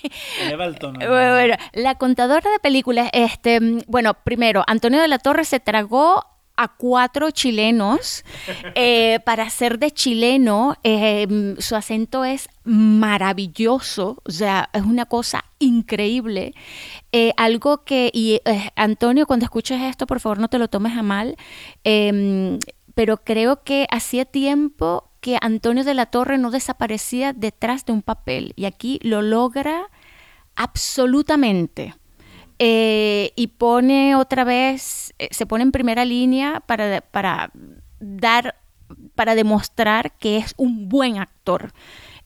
El 0.40 0.78
tono. 0.78 0.98
Bueno, 0.98 1.56
la 1.74 1.94
contadora 1.96 2.50
de 2.50 2.58
películas, 2.58 3.10
este, 3.12 3.60
bueno, 3.86 4.14
primero, 4.14 4.64
Antonio 4.66 5.00
de 5.00 5.08
la 5.08 5.18
Torre 5.18 5.44
se 5.44 5.60
tragó 5.60 6.24
a 6.56 6.68
cuatro 6.68 7.30
chilenos 7.30 8.24
eh, 8.74 9.20
para 9.24 9.48
ser 9.50 9.78
de 9.78 9.90
chileno. 9.90 10.76
eh, 10.82 11.54
su 11.58 11.76
acento 11.76 12.24
es 12.24 12.48
maravilloso, 12.64 14.22
o 14.24 14.30
sea, 14.30 14.70
es 14.72 14.82
una 14.82 15.06
cosa 15.06 15.44
increíble. 15.58 16.54
Eh, 17.12 17.32
algo 17.36 17.84
que, 17.84 18.10
y 18.12 18.40
Antonio, 18.74 19.26
cuando 19.26 19.44
escuches 19.44 19.80
esto, 19.82 20.06
por 20.06 20.20
favor 20.20 20.38
no 20.38 20.48
te 20.48 20.58
lo 20.58 20.68
tomes 20.68 20.96
a 20.96 21.02
mal, 21.02 21.36
eh, 21.84 22.58
pero 22.96 23.18
creo 23.18 23.62
que 23.62 23.86
hacía 23.90 24.24
tiempo 24.24 25.10
que 25.20 25.36
Antonio 25.42 25.84
de 25.84 25.92
la 25.92 26.06
Torre 26.06 26.38
no 26.38 26.50
desaparecía 26.50 27.34
detrás 27.34 27.84
de 27.84 27.92
un 27.92 28.00
papel 28.00 28.54
y 28.56 28.64
aquí 28.64 28.98
lo 29.02 29.20
logra 29.20 29.88
absolutamente. 30.54 31.94
Eh, 32.58 33.32
y 33.36 33.48
pone 33.48 34.16
otra 34.16 34.44
vez, 34.44 35.14
eh, 35.18 35.28
se 35.30 35.46
pone 35.46 35.62
en 35.62 35.72
primera 35.72 36.04
línea 36.04 36.60
para, 36.60 37.02
para 37.02 37.50
dar, 38.00 38.56
para 39.14 39.34
demostrar 39.34 40.12
que 40.12 40.38
es 40.38 40.54
un 40.56 40.88
buen 40.88 41.18
actor. 41.18 41.72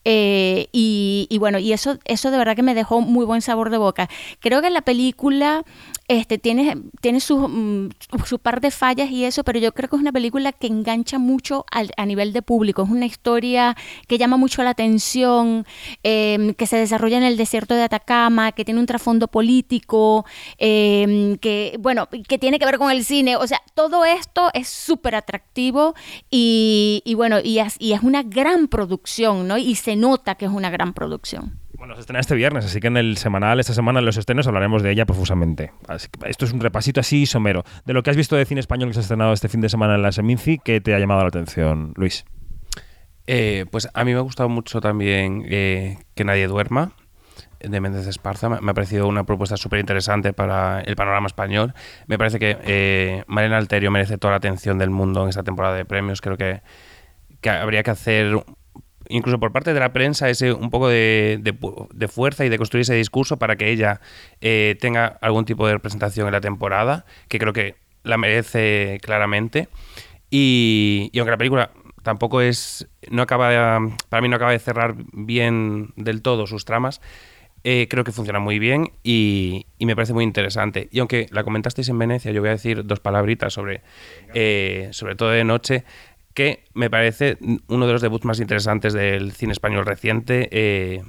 Eh, 0.05 0.69
y, 0.73 1.27
y 1.29 1.39
bueno, 1.39 1.59
y 1.59 1.73
eso, 1.73 1.99
eso 2.05 2.31
de 2.31 2.39
verdad 2.39 2.57
que 2.57 2.63
me 2.63 2.75
dejó 2.75 3.01
muy 3.01 3.27
buen 3.27 3.43
sabor 3.43 3.71
de 3.71 3.79
boca. 3.79 4.09
Creo 4.39 4.63
que 4.63 4.71
la 4.71 4.83
película 4.83 5.65
este, 6.11 6.39
tiene, 6.39 6.77
tiene 7.01 7.21
su, 7.21 7.39
mm, 7.39 7.91
su 8.27 8.41
par 8.41 8.61
de 8.61 8.73
fallas 8.73 9.11
y 9.13 9.25
eso, 9.25 9.45
pero 9.45 9.61
yo 9.61 9.71
creo 9.73 9.89
que 9.89 9.95
es 9.95 10.03
una 10.03 10.11
película 10.11 10.51
que 10.51 10.67
engancha 10.67 11.21
mucho 11.21 11.65
al- 11.71 11.93
a 11.97 12.05
nivel 12.05 12.33
de 12.33 12.43
público. 12.43 12.83
Es 12.83 12.91
una 12.91 13.07
historia 13.07 13.77
que 14.09 14.19
llama 14.19 14.37
mucho 14.37 14.65
la 14.65 14.71
atención, 14.71 15.65
eh, 16.03 16.55
que 16.59 16.67
se 16.67 16.79
desarrolla 16.79 17.17
en 17.17 17.23
el 17.23 17.37
desierto 17.37 17.75
de 17.75 17.83
Atacama, 17.85 18.51
que 18.51 18.65
tiene 18.65 18.81
un 18.81 18.87
trasfondo 18.87 19.29
político, 19.29 20.25
eh, 20.59 21.37
que, 21.41 21.77
bueno, 21.79 22.09
que 22.27 22.39
tiene 22.39 22.59
que 22.59 22.67
ver 22.67 22.79
con 22.79 22.91
el 22.91 23.05
cine. 23.05 23.37
O 23.37 23.47
sea, 23.47 23.61
todo 23.75 24.05
esto 24.05 24.51
es 24.53 24.69
súper 24.69 25.15
atractivo 25.15 25.95
y, 26.29 27.03
y 27.05 27.15
bueno, 27.15 27.37
y 27.43 27.61
es, 27.61 27.77
y 27.79 27.93
es 27.93 28.03
una 28.03 28.25
gran 28.25 28.67
producción, 28.67 29.47
¿no? 29.47 29.59
Y 29.59 29.77
se 29.77 29.95
nota 29.95 30.35
que 30.35 30.47
es 30.47 30.51
una 30.51 30.71
gran 30.71 30.93
producción. 30.93 31.61
Bueno, 31.81 31.95
se 31.95 32.01
estrena 32.01 32.21
este 32.21 32.35
viernes, 32.35 32.67
así 32.67 32.79
que 32.79 32.89
en 32.89 32.99
el 32.99 33.17
semanal, 33.17 33.59
esta 33.59 33.73
semana 33.73 34.01
en 34.01 34.05
los 34.05 34.19
estrenos 34.19 34.47
hablaremos 34.47 34.83
de 34.83 34.91
ella 34.91 35.07
profusamente. 35.07 35.73
Esto 36.27 36.45
es 36.45 36.53
un 36.53 36.61
repasito 36.61 37.01
así 37.01 37.25
somero. 37.25 37.65
De 37.87 37.95
lo 37.95 38.03
que 38.03 38.11
has 38.11 38.19
visto 38.19 38.37
de 38.37 38.45
cine 38.45 38.61
español 38.61 38.91
que 38.91 38.93
se 38.93 39.01
ha 39.01 39.03
estrenado 39.03 39.33
este 39.33 39.49
fin 39.49 39.63
de 39.63 39.71
semana 39.71 39.95
en 39.95 40.03
la 40.03 40.13
Seminci, 40.13 40.59
¿qué 40.63 40.83
te 40.83 40.95
ha 40.95 40.99
llamado 40.99 41.23
la 41.23 41.29
atención, 41.29 41.95
Luis? 41.97 42.27
Eh, 43.27 43.65
pues 43.71 43.89
a 43.95 44.05
mí 44.05 44.13
me 44.13 44.19
ha 44.19 44.23
gustado 44.23 44.51
mucho 44.51 44.83
también 44.83 45.47
eh, 45.49 45.97
Que 46.15 46.25
nadie 46.25 46.49
duerma, 46.49 46.93
de 47.61 47.81
Méndez 47.81 48.07
Esparza. 48.07 48.51
Me 48.51 48.71
ha 48.71 48.75
parecido 48.75 49.09
una 49.09 49.25
propuesta 49.25 49.57
súper 49.57 49.81
interesante 49.81 50.35
para 50.35 50.83
el 50.83 50.97
panorama 50.97 51.29
español. 51.29 51.73
Me 52.07 52.19
parece 52.19 52.39
que 52.39 52.59
eh, 52.63 53.25
Mariana 53.27 53.57
Alterio 53.57 53.91
merece 53.91 54.19
toda 54.19 54.33
la 54.33 54.37
atención 54.37 54.77
del 54.77 54.91
mundo 54.91 55.23
en 55.23 55.31
esta 55.31 55.45
temporada 55.45 55.77
de 55.77 55.87
premios. 55.87 56.21
Creo 56.21 56.37
que 56.37 56.61
habría 57.49 57.83
que 57.83 57.91
hacer, 57.91 58.45
incluso 59.11 59.39
por 59.39 59.53
parte 59.53 59.75
de 59.75 59.81
la 59.81 59.93
prensa, 59.93 60.31
ese 60.31 60.53
un 60.53 60.71
poco 60.71 60.89
de, 60.89 61.39
de 61.93 62.09
fuerza 62.09 62.45
y 62.45 62.49
de 62.49 62.57
construir 62.57 62.83
ese 62.83 62.95
discurso 62.95 63.37
para 63.39 63.57
que 63.57 63.71
ella 63.71 64.01
eh, 64.41 64.77
tenga 64.81 65.19
algún 65.21 65.45
tipo 65.45 65.67
de 65.67 65.75
representación 65.75 66.27
en 66.27 66.33
la 66.33 66.41
temporada, 66.41 67.05
que 67.29 67.39
creo 67.39 67.53
que 67.53 67.75
la 68.05 68.17
merece 68.17 68.99
claramente. 69.03 69.69
Y, 70.31 71.11
y 71.13 71.19
aunque 71.19 71.31
la 71.33 71.37
película 71.39 71.71
tampoco 72.03 72.41
es. 72.41 72.89
no 73.11 73.23
acaba 73.23 73.51
de- 73.51 73.93
para 74.09 74.23
mí 74.23 74.29
no 74.29 74.37
acaba 74.37 74.53
de 74.53 74.59
cerrar 74.59 74.95
bien 75.13 75.93
del 75.97 76.23
todo 76.23 76.47
sus 76.47 76.65
tramas. 76.65 77.01
eh, 77.63 77.89
creo 77.91 78.05
que 78.05 78.13
funciona 78.13 78.39
muy 78.39 78.59
bien 78.59 78.91
y, 79.03 79.67
y 79.77 79.85
me 79.85 79.95
parece 79.95 80.15
muy 80.15 80.25
interesante. 80.25 80.89
Y 80.93 80.99
aunque 81.01 81.27
la 81.31 81.45
comentasteis 81.45 81.91
en 81.91 81.99
Venecia, 81.99 82.33
yo 82.33 82.41
voy 82.41 82.49
a 82.49 82.53
decir 82.53 82.87
dos 82.87 83.01
palabritas 83.01 83.53
sobre, 83.53 83.83
eh, 84.33 84.89
sobre 84.93 85.15
todo 85.15 85.29
de 85.29 85.45
noche, 85.45 85.85
que 86.35 86.65
me 86.75 86.91
parece 86.91 87.39
uno 87.69 87.87
de 87.87 87.93
los 87.93 88.03
debuts 88.03 88.25
más 88.25 88.41
interesantes 88.41 88.93
del 88.93 89.33
cine 89.33 89.53
español 89.53 89.87
reciente. 89.87 90.49
eh, 90.53 91.03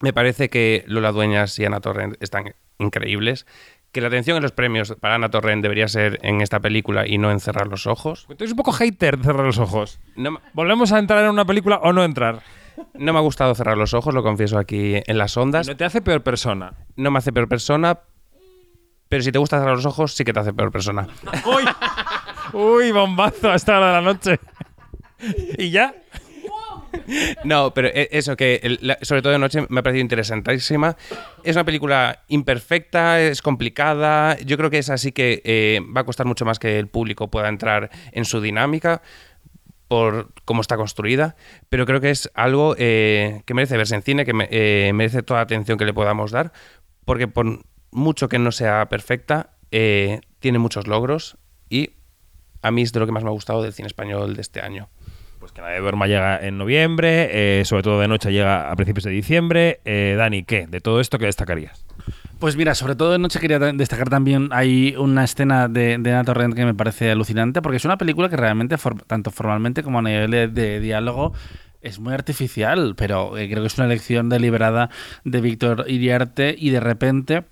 me 0.00 0.12
parece 0.12 0.48
que 0.50 0.84
Lola 0.88 1.12
Dueñas 1.12 1.56
y 1.60 1.64
Ana 1.64 1.80
Torrent 1.80 2.16
están 2.20 2.54
increíbles. 2.78 3.46
Que 3.92 4.00
la 4.00 4.08
atención 4.08 4.36
en 4.38 4.42
los 4.42 4.52
premios 4.52 4.96
para 4.98 5.14
Ana 5.16 5.28
Torrent 5.30 5.62
debería 5.62 5.86
ser 5.86 6.18
en 6.22 6.40
esta 6.40 6.60
película 6.60 7.06
y 7.06 7.18
no 7.18 7.30
en 7.30 7.38
cerrar 7.40 7.66
los 7.68 7.86
ojos. 7.86 8.24
Tú 8.26 8.32
eres 8.38 8.50
un 8.52 8.56
poco 8.56 8.72
hater 8.72 9.18
de 9.18 9.24
cerrar 9.24 9.44
los 9.44 9.58
ojos. 9.58 10.00
No, 10.16 10.40
¿Volvemos 10.54 10.92
a 10.92 10.98
entrar 10.98 11.22
en 11.24 11.30
una 11.30 11.44
película 11.44 11.76
o 11.82 11.92
no 11.92 12.02
entrar? 12.02 12.42
no 12.94 13.12
me 13.12 13.18
ha 13.18 13.22
gustado 13.22 13.54
cerrar 13.54 13.76
los 13.76 13.92
ojos, 13.94 14.14
lo 14.14 14.22
confieso 14.22 14.58
aquí 14.58 14.94
en 15.06 15.18
las 15.18 15.36
ondas. 15.36 15.68
No 15.68 15.76
te 15.76 15.84
hace 15.84 16.00
peor 16.00 16.22
persona. 16.22 16.72
No 16.96 17.10
me 17.10 17.18
hace 17.18 17.32
peor 17.32 17.46
persona, 17.48 18.00
pero 19.08 19.22
si 19.22 19.30
te 19.30 19.38
gusta 19.38 19.58
cerrar 19.58 19.76
los 19.76 19.84
ojos, 19.86 20.14
sí 20.14 20.24
que 20.24 20.32
te 20.32 20.40
hace 20.40 20.54
peor 20.54 20.72
persona. 20.72 21.06
¡Uy! 21.44 21.64
¡Uy, 22.52 22.92
bombazo 22.92 23.50
a 23.50 23.54
esta 23.54 23.78
hora 23.78 23.86
de 23.88 23.92
la 23.94 24.00
noche! 24.02 24.38
¿Y 25.58 25.70
ya? 25.70 25.94
No, 27.44 27.72
pero 27.72 27.88
e- 27.88 28.08
eso 28.12 28.36
que, 28.36 28.78
la- 28.82 28.98
sobre 29.02 29.22
todo 29.22 29.32
de 29.32 29.38
noche, 29.38 29.64
me 29.68 29.80
ha 29.80 29.82
parecido 29.82 30.02
interesantísima. 30.02 30.96
Es 31.44 31.56
una 31.56 31.64
película 31.64 32.22
imperfecta, 32.28 33.20
es 33.20 33.40
complicada. 33.40 34.36
Yo 34.44 34.56
creo 34.58 34.68
que 34.70 34.78
es 34.78 34.90
así 34.90 35.12
que 35.12 35.40
eh, 35.44 35.80
va 35.96 36.02
a 36.02 36.04
costar 36.04 36.26
mucho 36.26 36.44
más 36.44 36.58
que 36.58 36.78
el 36.78 36.88
público 36.88 37.30
pueda 37.30 37.48
entrar 37.48 37.90
en 38.12 38.24
su 38.24 38.40
dinámica 38.40 39.00
por 39.88 40.32
cómo 40.44 40.62
está 40.62 40.76
construida, 40.76 41.36
pero 41.68 41.84
creo 41.86 42.00
que 42.00 42.10
es 42.10 42.30
algo 42.34 42.74
eh, 42.78 43.42
que 43.46 43.52
merece 43.54 43.76
verse 43.76 43.94
en 43.94 44.02
cine, 44.02 44.24
que 44.24 44.32
me- 44.32 44.48
eh, 44.50 44.90
merece 44.94 45.22
toda 45.22 45.40
la 45.40 45.44
atención 45.44 45.76
que 45.78 45.84
le 45.84 45.92
podamos 45.92 46.30
dar, 46.30 46.52
porque 47.04 47.28
por 47.28 47.64
mucho 47.90 48.28
que 48.28 48.38
no 48.38 48.52
sea 48.52 48.88
perfecta, 48.88 49.50
eh, 49.70 50.20
tiene 50.40 50.58
muchos 50.58 50.86
logros 50.86 51.36
a 52.62 52.70
mí 52.70 52.82
es 52.82 52.92
de 52.92 53.00
lo 53.00 53.06
que 53.06 53.12
más 53.12 53.22
me 53.24 53.28
ha 53.28 53.32
gustado 53.32 53.62
del 53.62 53.72
cine 53.72 53.86
español 53.88 54.34
de 54.34 54.40
este 54.40 54.60
año. 54.60 54.88
Pues 55.40 55.50
que 55.52 55.60
Nadie 55.60 55.80
Duerma 55.80 56.06
llega 56.06 56.38
en 56.40 56.56
noviembre, 56.56 57.60
eh, 57.60 57.64
sobre 57.64 57.82
todo 57.82 57.98
de 58.00 58.06
noche 58.08 58.30
llega 58.32 58.70
a 58.70 58.76
principios 58.76 59.02
de 59.04 59.10
diciembre. 59.10 59.80
Eh, 59.84 60.14
Dani, 60.16 60.44
¿qué? 60.44 60.68
De 60.68 60.80
todo 60.80 61.00
esto, 61.00 61.18
¿qué 61.18 61.26
destacarías? 61.26 61.84
Pues 62.38 62.56
mira, 62.56 62.74
sobre 62.76 62.94
todo 62.94 63.10
de 63.12 63.18
noche 63.18 63.40
quería 63.40 63.58
ta- 63.58 63.72
destacar 63.72 64.08
también 64.08 64.48
hay 64.52 64.94
una 64.96 65.24
escena 65.24 65.66
de, 65.68 65.98
de 65.98 66.12
Ana 66.12 66.24
Torrent 66.24 66.54
que 66.54 66.64
me 66.64 66.74
parece 66.74 67.10
alucinante 67.10 67.60
porque 67.60 67.76
es 67.78 67.84
una 67.84 67.98
película 67.98 68.28
que 68.28 68.36
realmente, 68.36 68.78
for- 68.78 69.02
tanto 69.02 69.30
formalmente 69.32 69.82
como 69.82 69.98
a 69.98 70.02
nivel 70.02 70.30
de, 70.30 70.48
de 70.48 70.78
diálogo, 70.80 71.32
es 71.80 71.98
muy 71.98 72.14
artificial, 72.14 72.94
pero 72.96 73.36
eh, 73.36 73.48
creo 73.48 73.62
que 73.62 73.66
es 73.66 73.76
una 73.78 73.86
elección 73.86 74.28
deliberada 74.28 74.90
de 75.24 75.40
Víctor 75.40 75.84
Iriarte 75.88 76.54
y 76.56 76.70
de 76.70 76.78
repente 76.80 77.42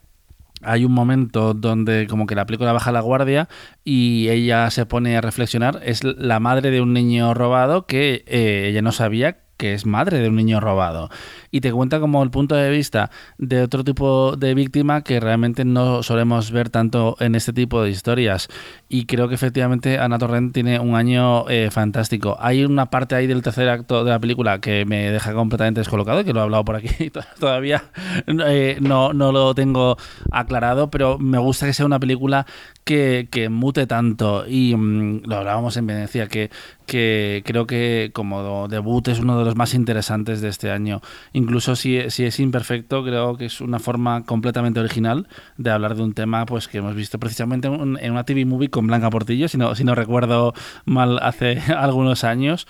hay 0.62 0.84
un 0.84 0.92
momento 0.92 1.54
donde 1.54 2.06
como 2.06 2.26
que 2.26 2.34
la 2.34 2.46
película 2.46 2.72
baja 2.72 2.92
la 2.92 3.00
guardia 3.00 3.48
y 3.84 4.28
ella 4.28 4.70
se 4.70 4.86
pone 4.86 5.16
a 5.16 5.20
reflexionar. 5.20 5.80
Es 5.84 6.04
la 6.04 6.40
madre 6.40 6.70
de 6.70 6.80
un 6.80 6.92
niño 6.92 7.34
robado 7.34 7.86
que 7.86 8.24
eh, 8.26 8.68
ella 8.68 8.82
no 8.82 8.92
sabía 8.92 9.38
que 9.56 9.74
es 9.74 9.84
madre 9.84 10.20
de 10.20 10.28
un 10.28 10.36
niño 10.36 10.58
robado. 10.58 11.10
Y 11.50 11.60
te 11.60 11.72
cuenta 11.72 12.00
como 12.00 12.22
el 12.22 12.30
punto 12.30 12.54
de 12.54 12.70
vista 12.70 13.10
de 13.38 13.62
otro 13.62 13.84
tipo 13.84 14.36
de 14.36 14.54
víctima 14.54 15.02
que 15.02 15.20
realmente 15.20 15.64
no 15.64 16.02
solemos 16.02 16.50
ver 16.50 16.70
tanto 16.70 17.16
en 17.20 17.34
este 17.34 17.52
tipo 17.52 17.82
de 17.82 17.90
historias. 17.90 18.48
Y 18.88 19.06
creo 19.06 19.28
que 19.28 19.34
efectivamente 19.34 19.98
Ana 19.98 20.18
Torrent 20.18 20.52
tiene 20.52 20.78
un 20.78 20.94
año 20.94 21.48
eh, 21.48 21.70
fantástico. 21.70 22.36
Hay 22.40 22.64
una 22.64 22.86
parte 22.86 23.14
ahí 23.14 23.26
del 23.26 23.42
tercer 23.42 23.68
acto 23.68 24.04
de 24.04 24.10
la 24.10 24.18
película 24.18 24.60
que 24.60 24.84
me 24.84 25.10
deja 25.10 25.32
completamente 25.32 25.80
descolocado, 25.80 26.24
que 26.24 26.32
lo 26.32 26.40
he 26.40 26.42
hablado 26.42 26.64
por 26.64 26.76
aquí 26.76 27.10
todavía 27.40 27.82
eh, 28.26 28.78
no, 28.80 29.12
no 29.12 29.32
lo 29.32 29.54
tengo 29.54 29.96
aclarado, 30.30 30.90
pero 30.90 31.18
me 31.18 31.38
gusta 31.38 31.66
que 31.66 31.72
sea 31.72 31.86
una 31.86 32.00
película 32.00 32.46
que, 32.84 33.28
que 33.30 33.48
mute 33.48 33.86
tanto. 33.86 34.44
Y 34.46 34.74
mm, 34.76 35.22
lo 35.26 35.36
hablábamos 35.36 35.76
en 35.76 35.86
Venecia, 35.86 36.28
que, 36.28 36.50
que 36.86 37.42
creo 37.44 37.66
que 37.66 38.10
como 38.12 38.68
debut 38.68 39.08
es 39.08 39.20
uno 39.20 39.38
de 39.38 39.44
los 39.44 39.56
más 39.56 39.74
interesantes 39.74 40.40
de 40.40 40.48
este 40.48 40.70
año. 40.70 41.00
Incluso 41.40 41.74
si, 41.74 41.98
si 42.10 42.24
es 42.24 42.38
imperfecto, 42.38 43.02
creo 43.02 43.36
que 43.36 43.46
es 43.46 43.60
una 43.62 43.78
forma 43.78 44.24
completamente 44.24 44.78
original 44.80 45.26
de 45.56 45.70
hablar 45.70 45.94
de 45.94 46.02
un 46.02 46.12
tema 46.12 46.44
pues 46.44 46.68
que 46.68 46.78
hemos 46.78 46.94
visto 46.94 47.18
precisamente 47.18 47.68
en, 47.68 47.74
un- 47.80 47.98
en 47.98 48.12
una 48.12 48.24
TV 48.24 48.44
movie 48.44 48.68
con 48.68 48.86
Blanca 48.86 49.08
Portillo, 49.10 49.48
si 49.48 49.56
no, 49.56 49.74
si 49.74 49.84
no 49.84 49.94
recuerdo 49.94 50.52
mal, 50.84 51.18
hace 51.22 51.58
algunos 51.76 52.24
años. 52.24 52.66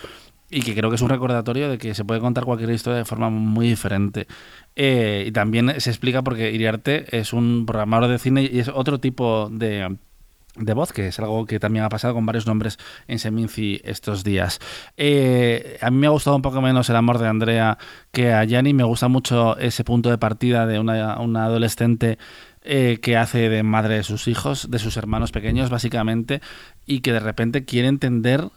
Y 0.52 0.62
que 0.62 0.74
creo 0.74 0.90
que 0.90 0.96
es 0.96 1.02
un 1.02 1.08
recordatorio 1.10 1.68
de 1.70 1.78
que 1.78 1.94
se 1.94 2.04
puede 2.04 2.20
contar 2.20 2.44
cualquier 2.44 2.70
historia 2.70 2.98
de 2.98 3.04
forma 3.04 3.30
muy 3.30 3.68
diferente. 3.68 4.26
Eh, 4.76 5.24
y 5.28 5.32
también 5.32 5.80
se 5.80 5.90
explica 5.90 6.22
porque 6.22 6.50
Iriarte 6.52 7.16
es 7.18 7.32
un 7.32 7.66
programador 7.66 8.08
de 8.10 8.18
cine 8.18 8.42
y 8.52 8.58
es 8.60 8.68
otro 8.68 8.98
tipo 8.98 9.48
de, 9.50 9.96
de 10.56 10.74
voz, 10.74 10.92
que 10.92 11.08
es 11.08 11.18
algo 11.18 11.46
que 11.46 11.60
también 11.60 11.84
ha 11.84 11.88
pasado 11.88 12.14
con 12.14 12.26
varios 12.26 12.46
nombres 12.46 12.78
en 13.06 13.18
Seminci 13.18 13.80
estos 13.84 14.24
días. 14.24 14.58
Eh, 14.96 15.78
a 15.80 15.90
mí 15.90 15.98
me 15.98 16.06
ha 16.06 16.10
gustado 16.10 16.36
un 16.36 16.42
poco 16.42 16.60
menos 16.60 16.90
el 16.90 16.96
amor 16.96 17.18
de 17.18 17.28
Andrea 17.28 17.78
que 18.10 18.32
a 18.32 18.44
Yanni. 18.44 18.74
Me 18.74 18.84
gusta 18.84 19.08
mucho 19.08 19.56
ese 19.58 19.84
punto 19.84 20.10
de 20.10 20.18
partida 20.18 20.66
de 20.66 20.78
una, 20.78 21.14
adolescente 21.14 22.18
eh, 22.62 22.98
que 23.00 23.16
hace 23.16 23.48
de 23.48 23.62
madre 23.62 23.96
de 23.96 24.02
sus 24.02 24.28
hijos, 24.28 24.70
de 24.70 24.78
sus 24.78 24.96
hermanos 24.96 25.32
pequeños, 25.32 25.70
básicamente, 25.70 26.40
y 26.84 27.00
que 27.00 27.12
de 27.12 27.20
repente 27.20 27.64
quiere 27.64 27.88
entender 27.88 28.48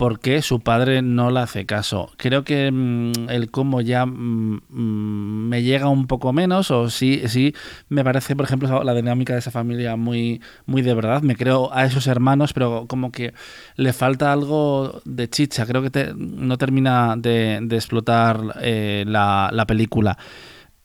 por 0.00 0.18
qué 0.18 0.40
su 0.40 0.60
padre 0.60 1.02
no 1.02 1.30
le 1.30 1.40
hace 1.40 1.66
caso. 1.66 2.10
Creo 2.16 2.42
que 2.42 2.70
mm, 2.72 3.28
el 3.28 3.50
cómo 3.50 3.82
ya 3.82 4.06
mm, 4.06 4.62
mm, 4.70 5.48
me 5.50 5.62
llega 5.62 5.90
un 5.90 6.06
poco 6.06 6.32
menos, 6.32 6.70
o 6.70 6.88
sí, 6.88 7.20
sí 7.26 7.54
me 7.90 8.02
parece, 8.02 8.34
por 8.34 8.46
ejemplo, 8.46 8.82
la 8.82 8.94
dinámica 8.94 9.34
de 9.34 9.40
esa 9.40 9.50
familia 9.50 9.96
muy, 9.96 10.40
muy 10.64 10.80
de 10.80 10.94
verdad. 10.94 11.20
Me 11.20 11.36
creo 11.36 11.68
a 11.74 11.84
esos 11.84 12.06
hermanos, 12.06 12.54
pero 12.54 12.86
como 12.88 13.12
que 13.12 13.34
le 13.76 13.92
falta 13.92 14.32
algo 14.32 15.02
de 15.04 15.28
chicha. 15.28 15.66
Creo 15.66 15.82
que 15.82 16.14
no 16.16 16.56
termina 16.56 17.14
de, 17.18 17.56
explotar 17.70 18.40
eh, 18.62 19.04
la, 19.06 19.64
película. 19.68 20.16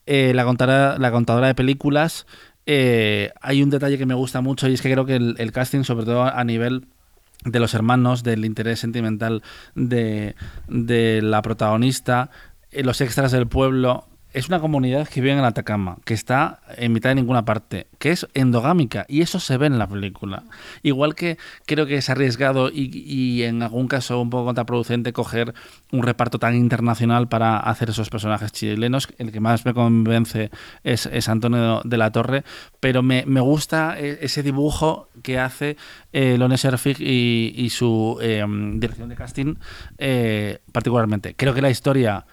Eh, 0.06 0.34
la, 0.36 0.43
la 0.99 1.12
contadora 1.12 1.47
de 1.47 1.56
películas. 1.56 2.28
Eh, 2.65 3.32
hay 3.39 3.63
un 3.63 3.69
detalle 3.69 3.97
que 3.97 4.06
me 4.06 4.13
gusta 4.13 4.41
mucho 4.41 4.67
y 4.67 4.73
es 4.73 4.82
que 4.82 4.91
creo 4.91 5.06
que 5.06 5.15
el 5.15 5.51
casting, 5.54 5.84
sobre 5.84 6.04
todo 6.04 6.23
a 6.23 6.43
nivel 6.43 6.88
de 7.43 7.60
los 7.60 7.74
hermanos, 7.74 8.24
del 8.24 8.45
interés 8.45 8.80
sentimental 8.80 9.43
de, 9.76 10.36
de 10.67 11.21
la 11.21 11.41
protagonista, 11.41 12.30
eh, 12.71 12.84
los 12.84 13.02
extras 13.02 13.32
del 13.32 13.48
pueblo, 13.48 14.08
es 14.36 14.50
una 14.50 14.60
comunidad 14.60 15.08
que 15.08 15.21
vive 15.21 15.32
en 15.32 15.39
Atacama, 15.39 15.98
que 16.04 16.13
está 16.13 16.60
en 16.76 16.91
mitad 16.91 17.10
de 17.10 17.15
ninguna 17.15 17.45
parte, 17.45 17.88
que 18.00 18.12
es 18.12 18.28
endogámica, 18.34 19.06
y 19.08 19.21
eso 19.21 19.39
se 19.39 19.56
ve 19.56 19.67
en 19.67 19.80
la 19.80 19.88
película. 19.88 20.43
Igual 20.84 21.15
que 21.15 21.38
creo 21.65 21.86
que 21.86 21.95
es 21.95 22.10
arriesgado 22.10 22.69
y, 22.69 23.43
en 23.43 23.63
algún 23.63 23.88
caso 23.88 24.19
un 24.19 24.30
poco 24.30 24.45
contraproducente 24.45 25.13
coger 25.13 25.54
un 25.89 26.04
reparto 26.04 26.38
tan 26.38 26.54
internacional 26.54 27.30
para 27.30 27.60
hacer 27.60 27.91
esos 27.91 28.10
personajes 28.10 28.52
chilenos, 28.52 29.08
el 29.19 29.32
que 29.32 29.39
más 29.39 29.65
me 29.65 29.74
convence 29.74 30.52
es, 30.84 31.30
Antonio 31.30 31.82
de 31.86 31.95
la 31.95 32.12
Torre, 32.12 32.43
pero 32.82 33.02
me, 33.02 33.24
gusta 33.39 33.98
e, 33.98 34.19
ese 34.21 34.43
dibujo 34.43 35.08
que 35.24 35.39
hace 35.39 35.78
eh, 36.12 36.38
Lone 36.38 36.58
Serfig 36.58 36.98
y, 37.00 37.69
su 37.69 38.17
em, 38.21 38.82
dirección 38.82 39.08
de 39.08 39.15
casting 39.15 39.56
eh, 39.98 40.60
particularmente. 40.74 41.36
Creo 41.36 41.54
que 41.54 41.62
la 41.62 41.69
historia 41.69 42.26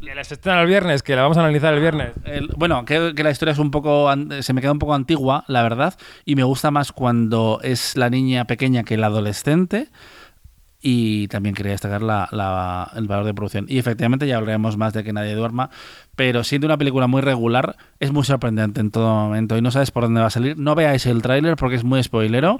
la 0.00 0.20
estrena 0.20 0.62
el 0.62 0.66
viernes, 0.66 1.02
que 1.02 1.14
la 1.14 1.22
vamos 1.22 1.36
a 1.36 1.40
analizar 1.40 1.74
el 1.74 1.80
viernes. 1.80 2.12
bueno, 2.56 2.84
creo 2.84 3.14
que 3.14 3.22
la 3.22 3.30
historia 3.30 3.52
es 3.52 3.58
un 3.58 3.70
poco. 3.70 4.10
Se 4.40 4.52
me 4.52 4.60
queda 4.60 4.72
un 4.72 4.78
poco 4.78 4.94
antigua, 4.94 5.44
la 5.46 5.62
verdad. 5.62 5.94
Y 6.24 6.36
me 6.36 6.42
gusta 6.42 6.70
más 6.70 6.92
cuando 6.92 7.60
es 7.62 7.96
la 7.96 8.10
niña 8.10 8.46
pequeña 8.46 8.82
que 8.82 8.94
el 8.94 9.04
adolescente. 9.04 9.88
Y 10.82 11.28
también 11.28 11.54
quería 11.54 11.72
destacar 11.72 12.00
la, 12.00 12.90
el 12.96 13.06
valor 13.06 13.26
de 13.26 13.34
producción. 13.34 13.66
Y 13.68 13.78
efectivamente 13.78 14.26
ya 14.26 14.38
hablaremos 14.38 14.78
más 14.78 14.94
de 14.94 15.04
que 15.04 15.12
nadie 15.12 15.34
duerma. 15.34 15.68
Pero 16.16 16.42
siendo 16.44 16.66
una 16.66 16.78
película 16.78 17.06
muy 17.06 17.20
regular, 17.20 17.76
es 17.98 18.12
muy 18.12 18.24
sorprendente 18.24 18.80
en 18.80 18.90
todo 18.90 19.06
momento. 19.06 19.58
Y 19.58 19.62
no 19.62 19.70
sabes 19.70 19.90
por 19.90 20.04
dónde 20.04 20.22
va 20.22 20.28
a 20.28 20.30
salir. 20.30 20.58
No 20.58 20.74
veáis 20.74 21.04
el 21.04 21.20
tráiler 21.20 21.56
porque 21.56 21.76
es 21.76 21.84
muy 21.84 22.02
spoilero. 22.02 22.56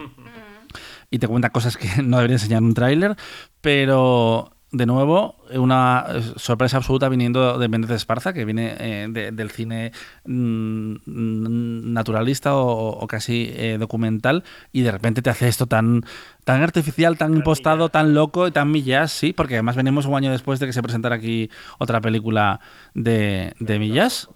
y 1.11 1.19
te 1.19 1.27
cuenta 1.27 1.49
cosas 1.51 1.79
que 1.79 1.89
no 2.03 2.19
debería 2.19 2.37
enseñar 2.37 2.63
un 2.63 2.75
tráiler. 2.75 3.17
Pero 3.63 4.53
de 4.73 4.87
nuevo, 4.87 5.37
una 5.53 6.07
sorpresa 6.37 6.77
absoluta 6.77 7.09
viniendo 7.09 7.59
de 7.59 7.69
Méndez 7.69 7.91
Esparza, 7.91 8.33
que 8.33 8.45
viene 8.45 8.77
eh, 8.79 9.31
del 9.33 9.51
cine 9.51 9.93
mm, 10.25 11.93
naturalista 11.93 12.55
o, 12.55 13.07
casi 13.09 13.51
eh, 13.53 13.79
documental, 13.79 14.45
y 14.73 14.83
de 14.83 14.93
repente 14.93 15.23
te 15.23 15.31
hace 15.31 15.49
esto 15.49 15.67
tan, 15.67 16.05
tan 16.45 16.63
artificial, 16.63 17.19
tan 17.19 17.35
impostado, 17.35 17.89
tan 17.89 18.15
loco 18.15 18.47
y 18.47 18.53
tan 18.53 18.71
millas, 18.71 19.11
sí, 19.11 19.33
porque 19.33 19.55
además 19.55 19.77
venimos 19.77 20.07
un 20.07 20.15
año 20.15 20.31
después 20.31 20.61
de 20.61 20.67
que 20.67 20.73
se 20.73 20.83
presentara 20.83 21.17
aquí 21.17 21.51
otra 21.79 22.01
película 22.01 22.61
de, 22.95 23.55
de 23.59 23.79
millas, 23.79 24.29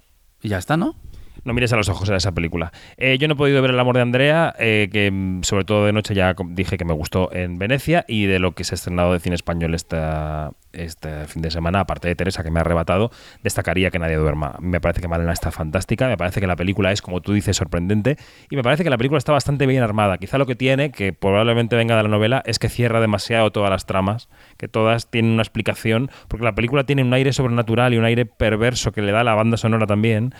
y 0.43 0.49
ya 0.49 0.59
está, 0.59 0.77
¿no? 0.77 0.97
No 1.43 1.53
mires 1.53 1.73
a 1.73 1.77
los 1.77 1.89
ojos 1.89 2.09
a 2.11 2.17
esa 2.17 2.33
película. 2.33 2.73
Eh, 2.97 3.19
yo 3.19 3.29
no 3.29 3.35
he 3.35 3.37
podido 3.37 3.61
ver 3.61 3.71
El 3.71 3.81
amor 3.81 3.97
de 3.97 4.03
Andrea, 4.03 4.55
eh, 4.59 4.89
que 4.93 5.11
mm, 5.11 5.43
sobre 5.43 5.65
todo 5.65 5.87
de 5.87 5.93
noche 5.93 6.15
ya 6.15 6.35
dije 6.47 6.77
que 6.77 6.85
me 6.85 6.95
gustó 6.95 7.33
en 7.33 7.59
Venecia, 7.59 8.05
y 8.09 8.27
de 8.27 8.39
lo 8.39 8.53
que 8.53 8.65
se 8.65 8.75
ha 8.75 8.77
estrenado 8.77 9.13
de 9.13 9.21
cine 9.21 9.35
español 9.35 9.75
esta, 9.75 10.53
este 10.73 11.27
fin 11.27 11.43
de 11.43 11.51
semana, 11.51 11.81
aparte 11.81 12.09
de 12.09 12.15
Teresa, 12.15 12.43
que 12.43 12.51
me 12.51 12.61
ha 12.61 12.63
arrebatado, 12.63 13.11
destacaría 13.43 13.91
que 13.91 13.99
nadie 13.99 14.17
duerma. 14.17 14.57
Me 14.61 14.81
parece 14.81 15.01
que 15.01 15.09
Malena 15.09 15.33
está 15.33 15.51
fantástica, 15.51 16.09
me 16.09 16.17
parece 16.17 16.41
que 16.41 16.47
la 16.47 16.57
película 16.57 16.93
es, 16.93 17.03
como 17.03 17.21
tú 17.21 17.33
dices, 17.33 17.57
sorprendente, 17.57 18.17
y 18.51 18.57
me 18.57 18.63
parece 18.63 18.85
que 18.85 18.91
la 18.91 18.99
película 18.99 19.19
está 19.19 19.33
bastante 19.33 19.67
bien 19.67 19.83
armada. 19.83 20.19
Quizá 20.19 20.39
lo 20.39 20.47
que 20.47 20.57
tiene, 20.57 20.91
que 20.91 21.13
probablemente 21.13 21.77
venga 21.77 21.97
de 21.97 22.03
la 22.03 22.09
novela, 22.09 22.43
es 22.47 22.59
que 22.59 22.69
cierra 22.69 23.01
demasiado 23.01 23.51
todas 23.51 23.71
las 23.71 23.87
tramas, 23.87 24.29
que 24.57 24.69
todas 24.69 25.11
tienen 25.11 25.33
una 25.33 25.43
explicación, 25.43 26.11
porque 26.29 26.45
la 26.45 26.55
película 26.55 26.85
tiene 26.85 27.03
un 27.03 27.13
aire 27.13 27.33
sobrenatural 27.33 27.95
y 27.95 27.99
un 27.99 28.05
aire 28.05 28.27
perverso 28.27 28.93
que 28.93 29.03
le 29.03 29.13
da 29.13 29.25
la 29.25 29.35
banda 29.35 29.57
sonora 29.57 29.87
también 29.87 30.35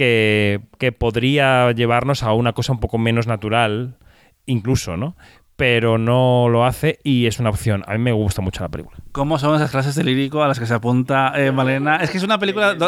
que, 0.00 0.92
podría 0.98 1.72
llevarnos 1.72 2.22
a 2.22 2.32
una 2.32 2.54
cosa 2.54 2.72
un 2.72 2.80
poco 2.80 2.96
menos 2.96 3.26
natural, 3.26 3.98
incluso, 4.46 4.96
¿no? 4.96 5.14
pero 5.56 5.98
no 5.98 6.48
lo 6.48 6.64
hace 6.64 7.00
y 7.04 7.26
es 7.26 7.38
una 7.38 7.50
opción. 7.50 7.84
A 7.86 7.92
mí 7.92 7.98
me 7.98 8.12
gusta 8.12 8.40
mucho 8.40 8.62
la 8.62 8.70
película. 8.70 8.96
¿Cómo 9.12 9.38
son 9.38 9.56
esas 9.56 9.70
clases 9.70 9.94
de 9.94 10.04
lírico 10.04 10.42
a 10.42 10.48
las 10.48 10.58
que 10.58 10.64
se 10.64 10.72
apunta 10.72 11.34
eh, 11.36 11.52
Malena? 11.52 11.96
Es 11.96 12.08
que 12.08 12.16
es 12.16 12.24
una 12.24 12.38
película 12.38 12.78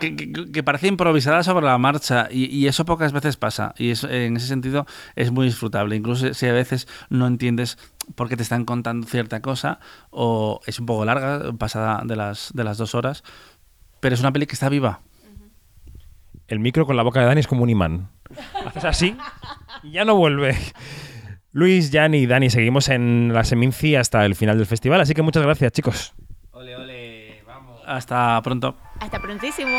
que, 0.00 0.62
parece 0.62 0.86
improvisada 0.86 1.42
sobre 1.42 1.66
la 1.66 1.76
marcha 1.76 2.28
y, 2.30 2.66
eso 2.66 2.86
pocas 2.86 3.12
veces 3.12 3.36
pasa. 3.36 3.74
Y 3.76 3.92
en 4.08 4.34
ese 4.38 4.46
sentido 4.46 4.86
es 5.14 5.30
muy 5.30 5.44
disfrutable. 5.44 5.94
Incluso 5.94 6.32
si 6.32 6.46
a 6.46 6.54
veces 6.54 6.88
no 7.10 7.26
entiendes 7.26 7.76
por 8.14 8.30
qué 8.30 8.36
te 8.38 8.44
están 8.44 8.64
contando 8.64 9.06
cierta 9.06 9.42
cosa 9.42 9.78
o 10.08 10.62
es 10.64 10.80
un 10.80 10.86
poco 10.86 11.04
larga, 11.04 11.52
pasada 11.58 12.00
de 12.06 12.16
las, 12.16 12.50
de 12.54 12.64
las 12.64 12.78
dos 12.78 12.94
horas, 12.94 13.24
pero 14.00 14.14
es 14.14 14.22
una 14.22 14.32
peli 14.32 14.46
que 14.46 14.54
está 14.54 14.70
viva 14.70 15.00
el 16.50 16.58
micro 16.58 16.84
con 16.84 16.96
la 16.96 17.02
boca 17.02 17.20
de 17.20 17.26
Dani 17.26 17.40
es 17.40 17.46
como 17.46 17.62
un 17.62 17.70
imán. 17.70 18.10
Haces 18.66 18.84
así 18.84 19.16
y 19.82 19.92
ya 19.92 20.04
no 20.04 20.16
vuelve. 20.16 20.56
Luis, 21.52 21.90
Jan 21.92 22.14
y 22.14 22.26
Dani, 22.26 22.50
seguimos 22.50 22.88
en 22.88 23.32
la 23.32 23.44
Seminci 23.44 23.96
hasta 23.96 24.24
el 24.24 24.34
final 24.34 24.58
del 24.58 24.66
festival, 24.66 25.00
así 25.00 25.14
que 25.14 25.22
muchas 25.22 25.42
gracias, 25.42 25.72
chicos. 25.72 26.14
Ole, 26.50 26.76
ole, 26.76 27.42
vamos. 27.46 27.80
Hasta 27.86 28.40
pronto. 28.42 28.76
Hasta 29.00 29.20
prontísimo. 29.20 29.78